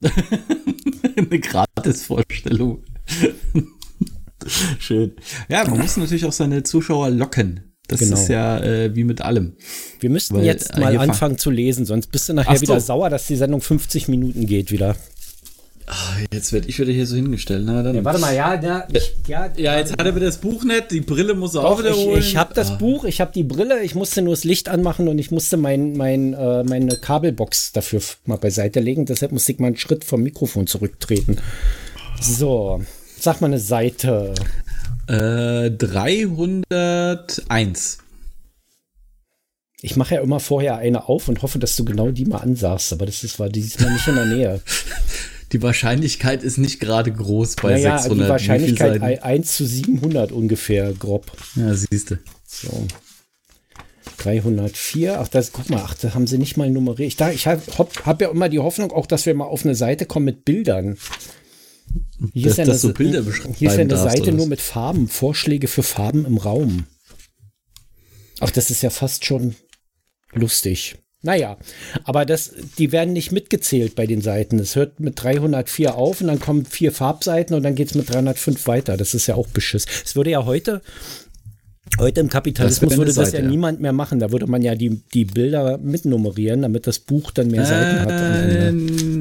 eine 1.16 1.38
Gratisvorstellung. 1.40 2.82
Schön. 4.78 5.12
Ja, 5.48 5.68
man 5.68 5.80
muss 5.80 5.96
natürlich 5.96 6.24
auch 6.24 6.32
seine 6.32 6.62
Zuschauer 6.62 7.10
locken. 7.10 7.67
Das 7.88 8.00
genau. 8.00 8.14
ist 8.14 8.28
ja 8.28 8.60
äh, 8.60 8.94
wie 8.94 9.04
mit 9.04 9.22
allem. 9.22 9.54
Wir 9.98 10.10
müssten 10.10 10.36
Weil, 10.36 10.44
jetzt 10.44 10.76
äh, 10.76 10.80
mal 10.80 10.96
anfangen 10.98 11.38
zu 11.38 11.50
lesen, 11.50 11.86
sonst 11.86 12.08
bist 12.08 12.28
du 12.28 12.34
nachher 12.34 12.56
Ach 12.56 12.60
wieder 12.60 12.78
so. 12.80 12.86
sauer, 12.86 13.08
dass 13.08 13.26
die 13.26 13.36
Sendung 13.36 13.62
50 13.62 14.08
Minuten 14.08 14.46
geht 14.46 14.70
wieder. 14.70 14.94
Ach, 15.90 16.18
jetzt 16.30 16.52
werde 16.52 16.68
ich 16.68 16.78
wieder 16.78 16.92
hier 16.92 17.06
so 17.06 17.16
hingestellt. 17.16 17.62
Na, 17.64 17.82
dann. 17.82 17.96
Ja, 17.96 18.04
warte 18.04 18.20
mal, 18.20 18.34
ja, 18.36 18.60
ja, 18.60 18.86
ich, 18.92 19.14
ja, 19.26 19.50
ja, 19.56 19.78
jetzt 19.78 19.92
hat 19.92 20.04
er 20.04 20.14
wieder 20.14 20.26
das 20.26 20.36
Buch 20.36 20.62
nicht, 20.62 20.90
die 20.90 21.00
Brille 21.00 21.32
muss 21.32 21.54
er 21.54 21.62
Doch, 21.62 21.70
auch 21.70 21.78
wieder 21.78 21.94
holen. 21.94 22.18
Ich, 22.18 22.28
ich 22.28 22.36
habe 22.36 22.52
das 22.52 22.72
ah. 22.72 22.74
Buch, 22.74 23.04
ich 23.04 23.22
habe 23.22 23.32
die 23.32 23.42
Brille, 23.42 23.82
ich 23.82 23.94
musste 23.94 24.20
nur 24.20 24.34
das 24.34 24.44
Licht 24.44 24.68
anmachen 24.68 25.08
und 25.08 25.18
ich 25.18 25.30
musste 25.30 25.56
mein, 25.56 25.96
mein, 25.96 26.34
äh, 26.34 26.62
meine 26.64 26.98
Kabelbox 26.98 27.72
dafür 27.72 28.02
mal 28.26 28.36
beiseite 28.36 28.80
legen. 28.80 29.06
Deshalb 29.06 29.32
musste 29.32 29.52
ich 29.52 29.60
mal 29.60 29.68
einen 29.68 29.78
Schritt 29.78 30.04
vom 30.04 30.22
Mikrofon 30.22 30.66
zurücktreten. 30.66 31.38
So, 32.20 32.82
sag 33.18 33.40
mal 33.40 33.46
eine 33.46 33.58
Seite. 33.58 34.34
Äh, 35.08 35.70
301. 35.70 37.98
Ich 39.80 39.96
mache 39.96 40.16
ja 40.16 40.20
immer 40.20 40.40
vorher 40.40 40.76
eine 40.76 41.08
auf 41.08 41.28
und 41.28 41.40
hoffe, 41.42 41.58
dass 41.58 41.76
du 41.76 41.84
genau 41.84 42.10
die 42.10 42.26
mal 42.26 42.38
ansagst, 42.38 42.92
aber 42.92 43.06
das 43.06 43.24
ist, 43.24 43.38
war 43.38 43.48
diesmal 43.48 43.92
nicht 43.92 44.08
in 44.08 44.16
der 44.16 44.26
Nähe. 44.26 44.60
Die 45.52 45.62
Wahrscheinlichkeit 45.62 46.42
ist 46.42 46.58
nicht 46.58 46.78
gerade 46.78 47.10
groß 47.10 47.56
bei 47.56 47.70
naja, 47.70 47.96
600. 47.96 48.26
Die 48.26 48.30
Wahrscheinlichkeit 48.30 49.22
1 49.22 49.56
zu 49.56 49.64
700 49.64 50.30
ungefähr 50.30 50.92
grob. 50.92 51.32
Ja, 51.56 51.72
siehst 51.72 52.10
du. 52.10 52.18
So. 52.46 52.86
304, 54.18 55.20
ach, 55.20 55.28
das, 55.28 55.52
guck 55.52 55.70
mal, 55.70 55.80
ach, 55.82 55.94
da 55.94 56.12
haben 56.12 56.26
sie 56.26 56.36
nicht 56.36 56.58
mal 56.58 56.68
nummeriert. 56.68 57.18
Ich, 57.18 57.34
ich 57.34 57.46
habe 57.46 57.62
hab 58.04 58.20
ja 58.20 58.30
immer 58.30 58.50
die 58.50 58.58
Hoffnung 58.58 58.92
auch, 58.92 59.06
dass 59.06 59.24
wir 59.24 59.34
mal 59.34 59.46
auf 59.46 59.64
eine 59.64 59.74
Seite 59.74 60.04
kommen 60.04 60.26
mit 60.26 60.44
Bildern. 60.44 60.98
Hier 62.32 62.44
dass, 62.44 62.52
ist 62.52 62.60
eine, 62.60 62.74
so 62.74 62.92
Bilder 62.92 63.22
hier 63.56 63.70
ist 63.70 63.78
eine 63.78 63.88
darfst, 63.88 64.16
Seite 64.16 64.32
nur 64.32 64.46
mit 64.46 64.60
Farben, 64.60 65.08
Vorschläge 65.08 65.68
für 65.68 65.82
Farben 65.82 66.24
im 66.24 66.36
Raum. 66.36 66.86
Ach, 68.40 68.50
das 68.50 68.70
ist 68.70 68.82
ja 68.82 68.90
fast 68.90 69.24
schon 69.24 69.54
lustig. 70.32 70.96
Naja, 71.22 71.58
aber 72.04 72.24
das, 72.24 72.52
die 72.78 72.92
werden 72.92 73.12
nicht 73.12 73.32
mitgezählt 73.32 73.96
bei 73.96 74.06
den 74.06 74.20
Seiten. 74.20 74.60
Es 74.60 74.76
hört 74.76 75.00
mit 75.00 75.20
304 75.20 75.96
auf 75.96 76.20
und 76.20 76.28
dann 76.28 76.38
kommen 76.38 76.64
vier 76.64 76.92
Farbseiten 76.92 77.56
und 77.56 77.64
dann 77.64 77.74
geht 77.74 77.88
es 77.88 77.94
mit 77.96 78.08
305 78.08 78.68
weiter. 78.68 78.96
Das 78.96 79.14
ist 79.14 79.26
ja 79.26 79.34
auch 79.34 79.48
beschiss. 79.48 79.84
Es 80.04 80.14
würde 80.14 80.30
ja 80.30 80.44
heute 80.44 80.80
Heute 81.98 82.20
im 82.20 82.28
Kapitalismus 82.28 82.96
würde 82.96 83.12
das 83.12 83.30
Seite, 83.30 83.42
ja 83.42 83.48
niemand 83.48 83.80
mehr 83.80 83.92
machen. 83.92 84.18
Da 84.18 84.30
würde 84.30 84.46
man 84.46 84.62
ja 84.62 84.74
die, 84.74 85.00
die 85.14 85.24
Bilder 85.24 85.78
mitnummerieren, 85.78 86.62
damit 86.62 86.86
das 86.86 86.98
Buch 86.98 87.30
dann 87.30 87.48
mehr 87.48 87.64
Seiten 87.64 88.00
hat. 88.00 88.10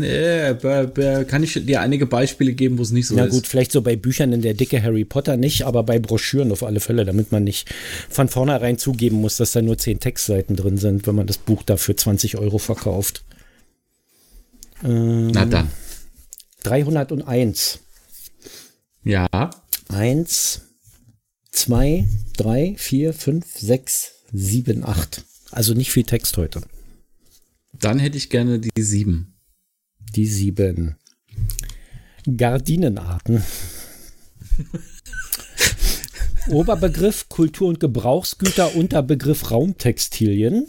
Äh, 0.04 0.52
äh, 0.52 1.26
kann 1.26 1.44
ich 1.44 1.54
dir 1.54 1.82
einige 1.82 2.06
Beispiele 2.06 2.54
geben, 2.54 2.78
wo 2.78 2.84
es 2.84 2.92
nicht 2.92 3.08
so 3.08 3.16
Na 3.16 3.24
ist? 3.26 3.30
Na 3.30 3.36
gut, 3.36 3.48
vielleicht 3.48 3.72
so 3.72 3.82
bei 3.82 3.96
Büchern 3.96 4.34
in 4.34 4.42
der 4.42 4.54
dicke 4.54 4.82
Harry 4.82 5.06
Potter 5.06 5.38
nicht, 5.38 5.66
aber 5.66 5.84
bei 5.84 6.00
Broschüren 6.00 6.52
auf 6.52 6.64
alle 6.64 6.80
Fälle, 6.80 7.06
damit 7.06 7.32
man 7.32 7.44
nicht 7.44 7.70
von 8.10 8.28
vornherein 8.28 8.78
zugeben 8.78 9.18
muss, 9.22 9.38
dass 9.38 9.54
da 9.54 9.62
nur 9.62 9.78
zehn 9.78 10.00
Textseiten 10.00 10.56
drin 10.56 10.78
sind, 10.78 11.08
wenn 11.08 11.16
man 11.16 11.28
das 11.28 11.38
Buch 11.38 11.64
dafür 11.64 11.98
20 11.98 12.38
Euro 12.38 12.58
verkauft. 12.58 13.24
Ähm, 14.84 15.28
Na 15.32 15.46
dann. 15.46 15.70
301. 16.64 17.80
Ja. 19.04 19.28
Eins, 19.90 20.62
zwei, 21.58 22.08
drei, 22.38 22.76
vier, 22.78 23.14
fünf, 23.14 23.58
sechs, 23.58 24.24
sieben, 24.32 24.86
acht. 24.86 25.26
Also 25.52 25.74
nicht 25.74 25.92
viel 25.92 26.04
Text 26.04 26.38
heute. 26.38 26.62
Dann 27.74 28.00
hätte 28.00 28.18
ich 28.18 28.30
gerne 28.30 28.60
die 28.60 28.82
sieben. 28.82 29.34
Die 30.16 30.28
sieben. 30.28 30.96
Gardinenarten. 32.38 33.44
Oberbegriff 36.50 37.28
Kultur- 37.28 37.70
und 37.70 37.80
Gebrauchsgüter, 37.80 38.76
Unterbegriff 38.76 39.52
Raumtextilien. 39.52 40.68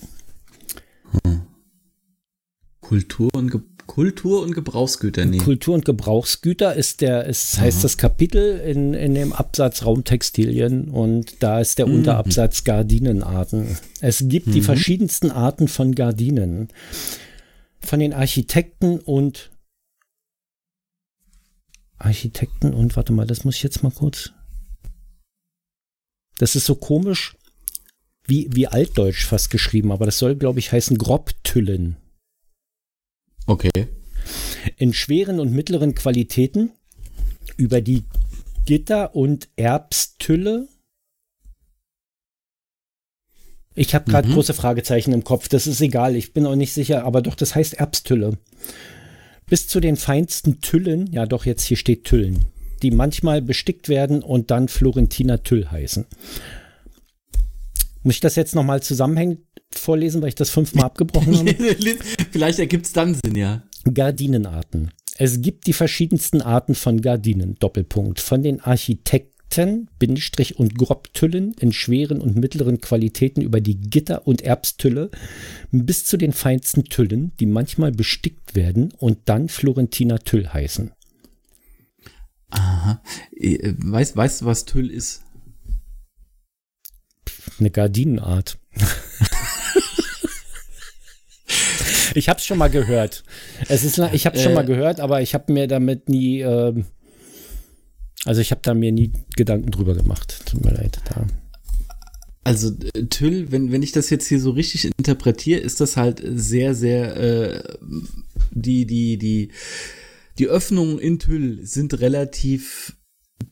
Hm. 1.25 1.43
Kultur 2.81 3.31
und 3.35 3.51
Ge 3.51 3.61
Kultur 3.89 4.43
und 4.43 4.55
Gebrauchsgüter, 4.55 5.25
nee. 5.25 5.39
Kultur 5.39 5.75
und 5.75 5.85
Gebrauchsgüter 5.85 6.75
ist 6.75 7.01
der, 7.01 7.25
ist, 7.25 7.59
heißt 7.59 7.83
das 7.83 7.97
Kapitel 7.97 8.61
in, 8.61 8.93
in 8.95 9.15
dem 9.15 9.33
Absatz 9.33 9.85
Raumtextilien 9.85 10.91
und 10.91 11.43
da 11.43 11.59
ist 11.59 11.79
der 11.79 11.87
mhm. 11.87 11.95
Unterabsatz 11.95 12.63
Gardinenarten. 12.63 13.79
Es 14.01 14.23
gibt 14.29 14.49
mhm. 14.49 14.53
die 14.53 14.61
verschiedensten 14.61 15.33
Arten 15.33 15.67
von 15.67 15.95
Gardinen. 15.95 16.69
Von 17.81 17.99
den 17.99 18.13
Architekten 18.13 19.01
und 19.01 19.51
Architekten 21.97 22.75
und 22.75 22.95
warte 22.95 23.13
mal, 23.13 23.27
das 23.27 23.45
muss 23.45 23.57
ich 23.57 23.63
jetzt 23.63 23.83
mal 23.83 23.91
kurz. 23.91 24.33
Das 26.37 26.55
ist 26.55 26.67
so 26.67 26.75
komisch 26.75 27.37
wie, 28.27 28.49
wie 28.53 28.69
altdeutsch 28.69 29.25
fast 29.25 29.51
geschrieben, 29.51 29.91
aber 29.93 30.05
das 30.05 30.19
soll, 30.19 30.37
glaube 30.37 30.59
ich, 30.59 30.73
heißen 30.73 30.99
Grobtüllen. 30.99 31.97
Okay. 33.49 33.89
In 34.77 34.93
schweren 34.93 35.41
und 35.41 35.53
mittleren 35.53 35.95
Qualitäten 35.95 36.71
über 37.57 37.81
die 37.81 38.05
Gitter- 38.67 39.17
und 39.17 39.49
Erbstülle. 39.57 40.69
Ich 43.75 43.95
habe 43.95 44.11
gerade 44.11 44.29
mhm. 44.29 44.35
große 44.35 44.53
Fragezeichen 44.53 45.15
im 45.15 45.25
Kopf. 45.25 45.49
Das 45.49 45.67
ist 45.67 45.81
egal. 45.81 46.15
Ich 46.15 46.35
bin 46.35 46.45
auch 46.45 46.57
nicht 46.57 46.75
sicher, 46.75 47.05
aber 47.05 47.23
doch, 47.23 47.35
das 47.35 47.55
heißt 47.55 47.75
Erbstülle. 47.75 48.37
Bis 49.47 49.67
zu 49.67 49.81
den 49.81 49.97
feinsten 49.97 50.61
Tüllen, 50.61 51.11
ja 51.11 51.25
doch, 51.25 51.47
jetzt 51.47 51.63
hier 51.63 51.79
steht 51.79 52.05
Tüllen, 52.05 52.45
die 52.83 52.91
manchmal 52.91 53.41
bestickt 53.41 53.89
werden 53.89 54.23
und 54.23 54.51
dann 54.51 54.69
Florentiner 54.69 55.43
Tüll 55.43 55.71
heißen. 55.71 56.05
Muss 58.09 58.15
ich 58.15 58.21
das 58.21 58.37
jetzt 58.37 58.55
nochmal 58.55 58.83
zusammenhängend 58.83 59.41
vorlesen, 59.71 60.23
weil 60.23 60.31
ich 60.31 60.35
das 60.35 60.49
fünfmal 60.49 60.87
abgebrochen 60.87 61.37
habe? 61.37 61.55
Vielleicht 62.31 62.59
ergibt 62.59 62.87
es 62.87 62.95
dann 62.95 63.13
Sinn, 63.13 63.35
ja. 63.35 63.65
Gardinenarten. 63.85 64.93
Es 65.19 65.43
gibt 65.43 65.67
die 65.67 65.75
verschiedensten 65.75 66.41
Arten 66.41 66.75
von 66.75 67.03
Gardinen, 67.03 67.57
Doppelpunkt, 67.57 68.19
von 68.19 68.43
den 68.43 68.63
Architekten, 68.63 69.91
Bindestrich 69.99 70.59
und 70.59 70.79
Grobtüllen 70.79 71.53
in 71.61 71.71
schweren 71.75 72.23
und 72.23 72.35
mittleren 72.35 72.81
Qualitäten 72.81 73.43
über 73.43 73.61
die 73.61 73.79
Gitter- 73.79 74.27
und 74.27 74.41
Erbstülle 74.41 75.11
bis 75.71 76.07
zu 76.07 76.17
den 76.17 76.33
feinsten 76.33 76.85
Tüllen, 76.85 77.33
die 77.41 77.47
manchmal 77.47 77.93
bestickt 77.93 78.55
werden 78.55 78.95
und 78.97 79.19
dann 79.27 79.51
Florentiner 79.51 80.21
Tüll 80.21 80.49
heißen. 80.49 80.93
Aha. 82.49 83.03
Äh, 83.37 83.75
weißt, 83.77 84.17
weißt 84.17 84.41
du, 84.41 84.45
was 84.47 84.65
Tüll 84.65 84.91
ist? 84.91 85.25
Eine 87.59 87.71
Gardinenart. 87.71 88.59
ich 92.15 92.29
habe 92.29 92.39
es 92.39 92.47
schon 92.47 92.59
mal 92.59 92.71
gehört. 92.71 93.25
Es 93.69 93.85
ist, 93.85 93.99
ich 94.13 94.27
habe 94.27 94.37
es 94.37 94.43
schon 94.43 94.53
äh, 94.53 94.57
mal 94.57 94.65
gehört, 94.65 95.01
aber 95.01 95.23
ich 95.23 95.35
habe 95.35 95.53
mir 95.53 95.67
damit 95.67 96.09
nie, 96.09 96.41
äh, 96.41 96.75
also 98.25 98.41
ich 98.41 98.51
habe 98.51 98.61
da 98.63 98.75
mir 98.75 98.93
nie 98.93 99.13
Gedanken 99.37 99.71
drüber 99.71 99.95
gemacht. 99.95 100.43
Tut 100.47 100.65
mir 100.65 100.73
leid. 100.73 101.01
Da. 101.09 101.27
Also 102.45 102.73
äh, 102.95 103.07
Tüll, 103.07 103.51
wenn, 103.53 103.73
wenn 103.73 103.83
ich 103.83 103.93
das 103.93 104.11
jetzt 104.11 104.27
hier 104.29 104.41
so 104.41 104.51
richtig 104.51 104.91
interpretiere, 104.97 105.61
ist 105.61 105.81
das 105.81 105.97
halt 105.97 106.23
sehr, 106.25 106.75
sehr 106.75 107.17
äh, 107.17 107.63
die, 108.51 108.87
die, 108.87 109.19
die, 109.19 109.51
die 110.39 110.47
Öffnungen 110.47 110.99
in 110.99 111.19
Tüll 111.19 111.67
sind 111.67 112.01
relativ 112.01 112.97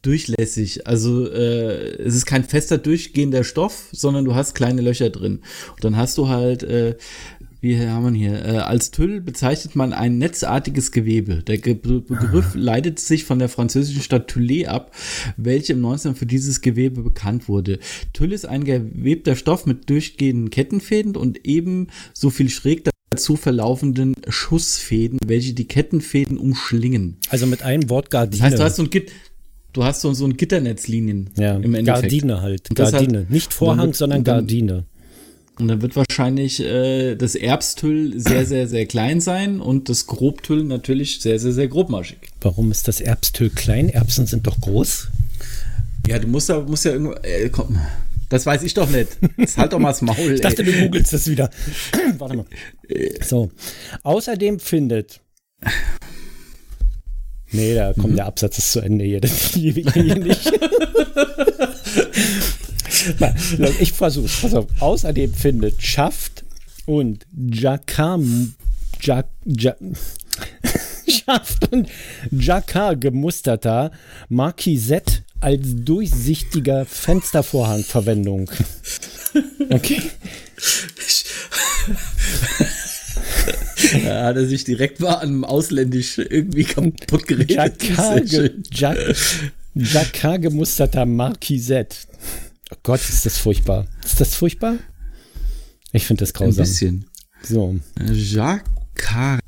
durchlässig. 0.02 0.86
Also 0.86 1.30
äh, 1.30 2.02
es 2.02 2.14
ist 2.14 2.26
kein 2.26 2.44
fester 2.44 2.78
durchgehender 2.78 3.44
Stoff, 3.44 3.88
sondern 3.92 4.24
du 4.24 4.34
hast 4.34 4.54
kleine 4.54 4.82
Löcher 4.82 5.10
drin. 5.10 5.40
Und 5.74 5.84
dann 5.84 5.96
hast 5.96 6.18
du 6.18 6.28
halt, 6.28 6.62
äh, 6.62 6.96
wie 7.60 7.78
haben 7.78 8.14
wir 8.14 8.18
hier, 8.18 8.44
äh, 8.44 8.58
als 8.58 8.90
Tüll 8.90 9.20
bezeichnet 9.20 9.74
man 9.74 9.92
ein 9.92 10.18
netzartiges 10.18 10.92
Gewebe. 10.92 11.42
Der 11.42 11.58
Ge 11.58 11.74
Begriff 11.74 12.52
ah. 12.54 12.58
leitet 12.58 13.00
sich 13.00 13.24
von 13.24 13.38
der 13.38 13.48
französischen 13.48 14.02
Stadt 14.02 14.28
Tülle 14.28 14.68
ab, 14.68 14.92
welche 15.36 15.72
im 15.72 15.80
19. 15.80 16.14
für 16.14 16.26
dieses 16.26 16.60
Gewebe 16.60 17.02
bekannt 17.02 17.48
wurde. 17.48 17.78
Tüll 18.12 18.32
ist 18.32 18.46
ein 18.46 18.64
gewebter 18.64 19.34
Stoff 19.34 19.66
mit 19.66 19.90
durchgehenden 19.90 20.50
Kettenfäden 20.50 21.16
und 21.16 21.44
eben 21.46 21.88
so 22.12 22.30
viel 22.30 22.50
schräg 22.50 22.84
dazu 23.10 23.36
verlaufenden 23.36 24.14
Schussfäden, 24.28 25.18
welche 25.24 25.54
die 25.54 25.66
Kettenfäden 25.66 26.38
umschlingen. 26.38 27.16
Also 27.30 27.46
mit 27.46 27.62
einem 27.62 27.88
Wort 27.88 28.10
Gardine. 28.10 28.42
Das 28.42 28.50
heißt, 28.52 28.58
du 28.58 28.64
hast 28.64 28.76
so 28.76 28.82
ein 28.82 28.90
du 29.76 29.84
hast 29.84 30.00
so, 30.00 30.12
so 30.14 30.24
ein 30.24 30.36
Gitternetzlinien 30.36 31.30
ja, 31.36 31.56
im 31.56 31.74
Endeffekt. 31.74 32.02
Gardine 32.02 32.40
halt. 32.40 32.74
Gardine. 32.74 33.18
Halt, 33.18 33.30
Nicht 33.30 33.52
Vorhang, 33.52 33.88
wird, 33.88 33.96
sondern 33.96 34.24
Gardine. 34.24 34.84
Und 35.58 35.68
dann 35.68 35.80
wird 35.80 35.96
wahrscheinlich 35.96 36.60
äh, 36.60 37.14
das 37.14 37.34
Erbstüll 37.34 38.18
sehr, 38.18 38.44
sehr, 38.44 38.68
sehr 38.68 38.86
klein 38.86 39.20
sein 39.20 39.60
und 39.60 39.88
das 39.88 40.06
Grobtüll 40.06 40.64
natürlich 40.64 41.20
sehr, 41.20 41.38
sehr, 41.38 41.52
sehr 41.52 41.68
grobmaschig. 41.68 42.18
Warum 42.40 42.70
ist 42.70 42.88
das 42.88 43.00
Erbstüll 43.00 43.50
klein? 43.50 43.88
Erbsen 43.88 44.26
sind 44.26 44.46
doch 44.46 44.60
groß. 44.60 45.08
Ja, 46.06 46.18
du 46.18 46.28
musst, 46.28 46.48
da, 46.48 46.60
musst 46.60 46.84
ja 46.84 46.92
irgendwo. 46.92 47.14
Äh, 47.22 47.48
komm, 47.50 47.78
das 48.28 48.44
weiß 48.44 48.62
ich 48.64 48.74
doch 48.74 48.88
nicht. 48.88 49.18
Jetzt 49.36 49.56
halt 49.56 49.72
doch 49.72 49.78
mal 49.78 49.88
das 49.88 50.02
Maul. 50.02 50.32
ich 50.32 50.40
dachte, 50.40 50.62
ey. 50.62 50.72
du 50.72 50.82
googelst 50.84 51.12
das 51.12 51.28
wieder. 51.28 51.50
Warte 52.18 52.36
mal. 52.36 52.46
So. 53.26 53.50
Außerdem 54.02 54.58
findet 54.58 55.20
Nee, 57.52 57.74
da 57.74 57.92
kommt 57.92 58.10
mhm. 58.10 58.16
der 58.16 58.26
Absatz 58.26 58.58
ist 58.58 58.72
zu 58.72 58.80
Ende 58.80 59.04
hier. 59.04 59.20
Das 59.26 59.54
ich 59.54 59.92
hier 59.92 60.16
nicht. 60.16 60.52
ich 63.80 63.92
versuch's. 63.92 64.40
Pass 64.42 64.54
auf. 64.54 64.66
Außerdem 64.80 65.32
findet 65.32 65.80
Schaft 65.82 66.44
und 66.86 67.26
Jakam. 67.36 68.54
Jak, 69.00 69.28
Jak, 69.44 69.76
Schaft 71.08 71.72
und 71.72 71.88
Jacquard 72.30 73.00
gemusterter 73.00 73.90
Marquisette 74.28 75.24
als 75.40 75.62
durchsichtiger 75.64 76.84
Fenstervorhang 76.84 77.84
Verwendung. 77.84 78.50
Okay. 79.70 80.02
Da 84.04 84.24
hat 84.24 84.36
er 84.36 84.46
sich 84.46 84.64
direkt 84.64 85.00
mal 85.00 85.14
an 85.14 85.28
einem 85.28 85.44
Ausländisch 85.44 86.18
irgendwie 86.18 86.64
kaputt 86.64 87.26
geredet. 87.26 87.82
Jacquard 89.74 90.42
gemusterter 90.42 91.04
Marquisette. 91.04 91.96
Oh 92.72 92.76
Gott, 92.82 93.00
ist 93.00 93.26
das 93.26 93.38
furchtbar. 93.38 93.86
Ist 94.04 94.20
das 94.20 94.34
furchtbar? 94.34 94.76
Ich 95.92 96.06
finde 96.06 96.22
das 96.22 96.32
grausam. 96.32 96.64
Ein 96.64 96.68
bisschen. 96.68 97.06
So. 97.42 97.76
Jacquard. 98.12 99.42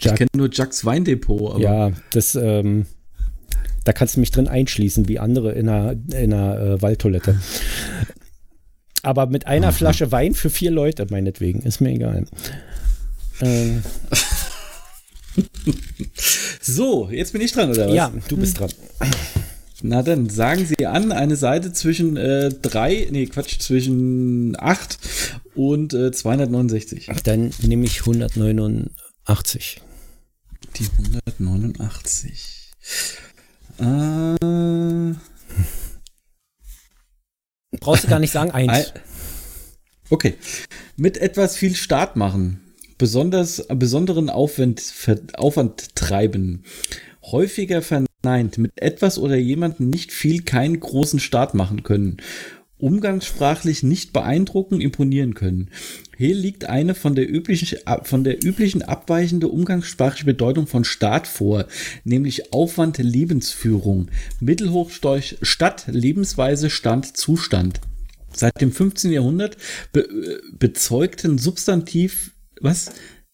Ich 0.00 0.14
kenne 0.14 0.30
nur 0.34 0.48
Jacques 0.52 0.84
Weindepot. 0.84 1.54
Aber 1.54 1.60
ja, 1.60 1.92
das, 2.12 2.34
ähm, 2.36 2.86
da 3.84 3.92
kannst 3.92 4.16
du 4.16 4.20
mich 4.20 4.30
drin 4.30 4.48
einschließen, 4.48 5.08
wie 5.08 5.18
andere 5.18 5.52
in 5.52 5.68
einer, 5.68 5.92
in 5.92 6.32
einer 6.32 6.60
äh, 6.60 6.82
Waldtoilette. 6.82 7.40
Aber 9.02 9.26
mit 9.26 9.46
einer. 9.46 9.72
Flasche 9.72 10.12
Wein 10.12 10.34
für 10.34 10.50
vier 10.50 10.70
Leute, 10.70 11.06
meinetwegen, 11.10 11.62
ist 11.62 11.80
mir 11.80 11.90
egal. 11.90 12.26
Ähm. 13.40 13.82
so, 16.60 17.08
jetzt 17.10 17.32
bin 17.32 17.40
ich 17.40 17.52
dran, 17.52 17.70
oder 17.70 17.86
was? 17.86 17.94
Ja, 17.94 18.12
du 18.28 18.36
bist 18.36 18.58
dran. 18.58 18.70
Na 19.80 20.02
dann 20.02 20.28
sagen 20.28 20.66
Sie 20.66 20.86
an, 20.86 21.12
eine 21.12 21.36
Seite 21.36 21.72
zwischen 21.72 22.16
äh, 22.16 22.50
drei, 22.50 23.06
nee, 23.12 23.26
Quatsch, 23.26 23.60
zwischen 23.60 24.56
8 24.58 24.98
und 25.54 25.94
äh, 25.94 26.10
269. 26.10 27.08
Dann 27.22 27.52
nehme 27.62 27.84
ich 27.84 28.00
189. 28.00 29.80
Die 30.76 30.88
189. 31.38 32.72
Äh, 33.78 35.14
Brauchst 37.78 38.04
du 38.04 38.08
gar 38.08 38.18
nicht 38.18 38.32
sagen, 38.32 38.50
eins. 38.50 38.92
Okay. 40.10 40.34
Mit 40.96 41.18
etwas 41.18 41.54
viel 41.54 41.76
Start 41.76 42.16
machen 42.16 42.67
besonders, 42.98 43.66
besonderen 43.68 44.28
Aufwand, 44.28 44.82
Aufwand 45.34 45.94
treiben. 45.94 46.64
Häufiger 47.22 47.82
verneint, 47.82 48.58
mit 48.58 48.72
etwas 48.76 49.18
oder 49.18 49.36
jemandem 49.36 49.88
nicht 49.90 50.12
viel 50.12 50.42
keinen 50.42 50.80
großen 50.80 51.20
Start 51.20 51.54
machen 51.54 51.82
können. 51.82 52.18
umgangssprachlich 52.80 53.82
nicht 53.82 54.12
beeindrucken, 54.12 54.80
imponieren 54.80 55.34
können. 55.34 55.68
Hier 56.16 56.34
liegt 56.34 56.64
eine 56.66 56.94
von 56.94 57.16
der 57.16 57.28
üblichen, 57.28 57.78
von 58.04 58.22
der 58.22 58.44
üblichen 58.44 58.82
abweichende 58.82 59.48
umgangssprachliche 59.48 60.24
Bedeutung 60.24 60.68
von 60.68 60.84
Staat 60.84 61.26
vor, 61.26 61.66
nämlich 62.04 62.52
Aufwand, 62.52 62.98
Lebensführung, 62.98 64.08
Mittelhochdeutsch 64.38 65.36
Stadt, 65.42 65.86
Lebensweise, 65.88 66.70
Stand, 66.70 67.16
Zustand. 67.16 67.80
Seit 68.32 68.60
dem 68.60 68.70
15. 68.70 69.10
Jahrhundert 69.10 69.56
be 69.92 70.00
äh, 70.00 70.40
bezeugten 70.58 71.38
Substantiv, 71.38 72.32
was? 72.60 72.90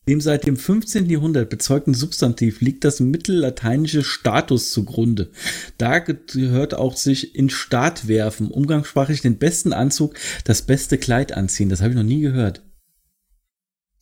Dem 0.07 0.21
seit 0.21 0.47
dem 0.47 0.57
15. 0.57 1.09
Jahrhundert 1.09 1.49
bezeugten 1.49 1.95
Substantiv 1.95 2.61
liegt 2.61 2.85
das 2.85 3.01
mittellateinische 3.01 4.05
Status 4.05 4.71
zugrunde. 4.71 5.31
Da 5.79 5.99
gehört 5.99 6.75
auch 6.75 6.97
sich 6.97 7.35
in 7.35 7.49
Staat 7.49 8.07
werfen, 8.07 8.51
umgangssprachlich 8.51 9.23
den 9.23 9.39
besten 9.39 9.73
Anzug, 9.73 10.15
das 10.45 10.63
beste 10.63 10.99
Kleid 10.99 11.33
anziehen. 11.33 11.71
Das 11.71 11.81
habe 11.81 11.91
ich 11.91 11.97
noch 11.97 12.03
nie 12.03 12.21
gehört. 12.21 12.63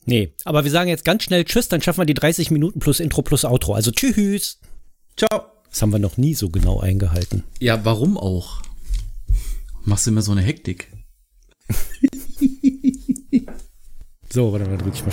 Nee, 0.05 0.33
aber 0.45 0.65
wir 0.65 0.73
sagen 0.73 0.89
jetzt 0.89 1.05
ganz 1.05 1.23
schnell 1.23 1.45
Tschüss, 1.45 1.69
dann 1.69 1.81
schaffen 1.81 2.01
wir 2.01 2.07
die 2.07 2.15
30 2.15 2.51
Minuten 2.51 2.81
plus 2.81 2.99
Intro 2.99 3.23
plus 3.23 3.45
Outro. 3.45 3.75
Also 3.75 3.93
Tschüss. 3.93 4.59
Ciao. 5.17 5.45
Das 5.71 5.81
haben 5.81 5.93
wir 5.93 6.01
noch 6.01 6.17
nie 6.17 6.35
so 6.35 6.51
genau 6.51 6.81
eingehalten. 6.81 7.45
Ja, 7.61 7.85
warum 7.85 8.19
auch? 8.19 8.61
Machst 9.85 10.07
du 10.07 10.11
immer 10.11 10.23
so 10.23 10.33
eine 10.33 10.43
Hektik? 10.43 10.89
so, 14.33 14.51
warte 14.51 14.67
mal, 14.67 14.79
drück 14.79 14.95
ich 14.95 15.05
mal. 15.05 15.13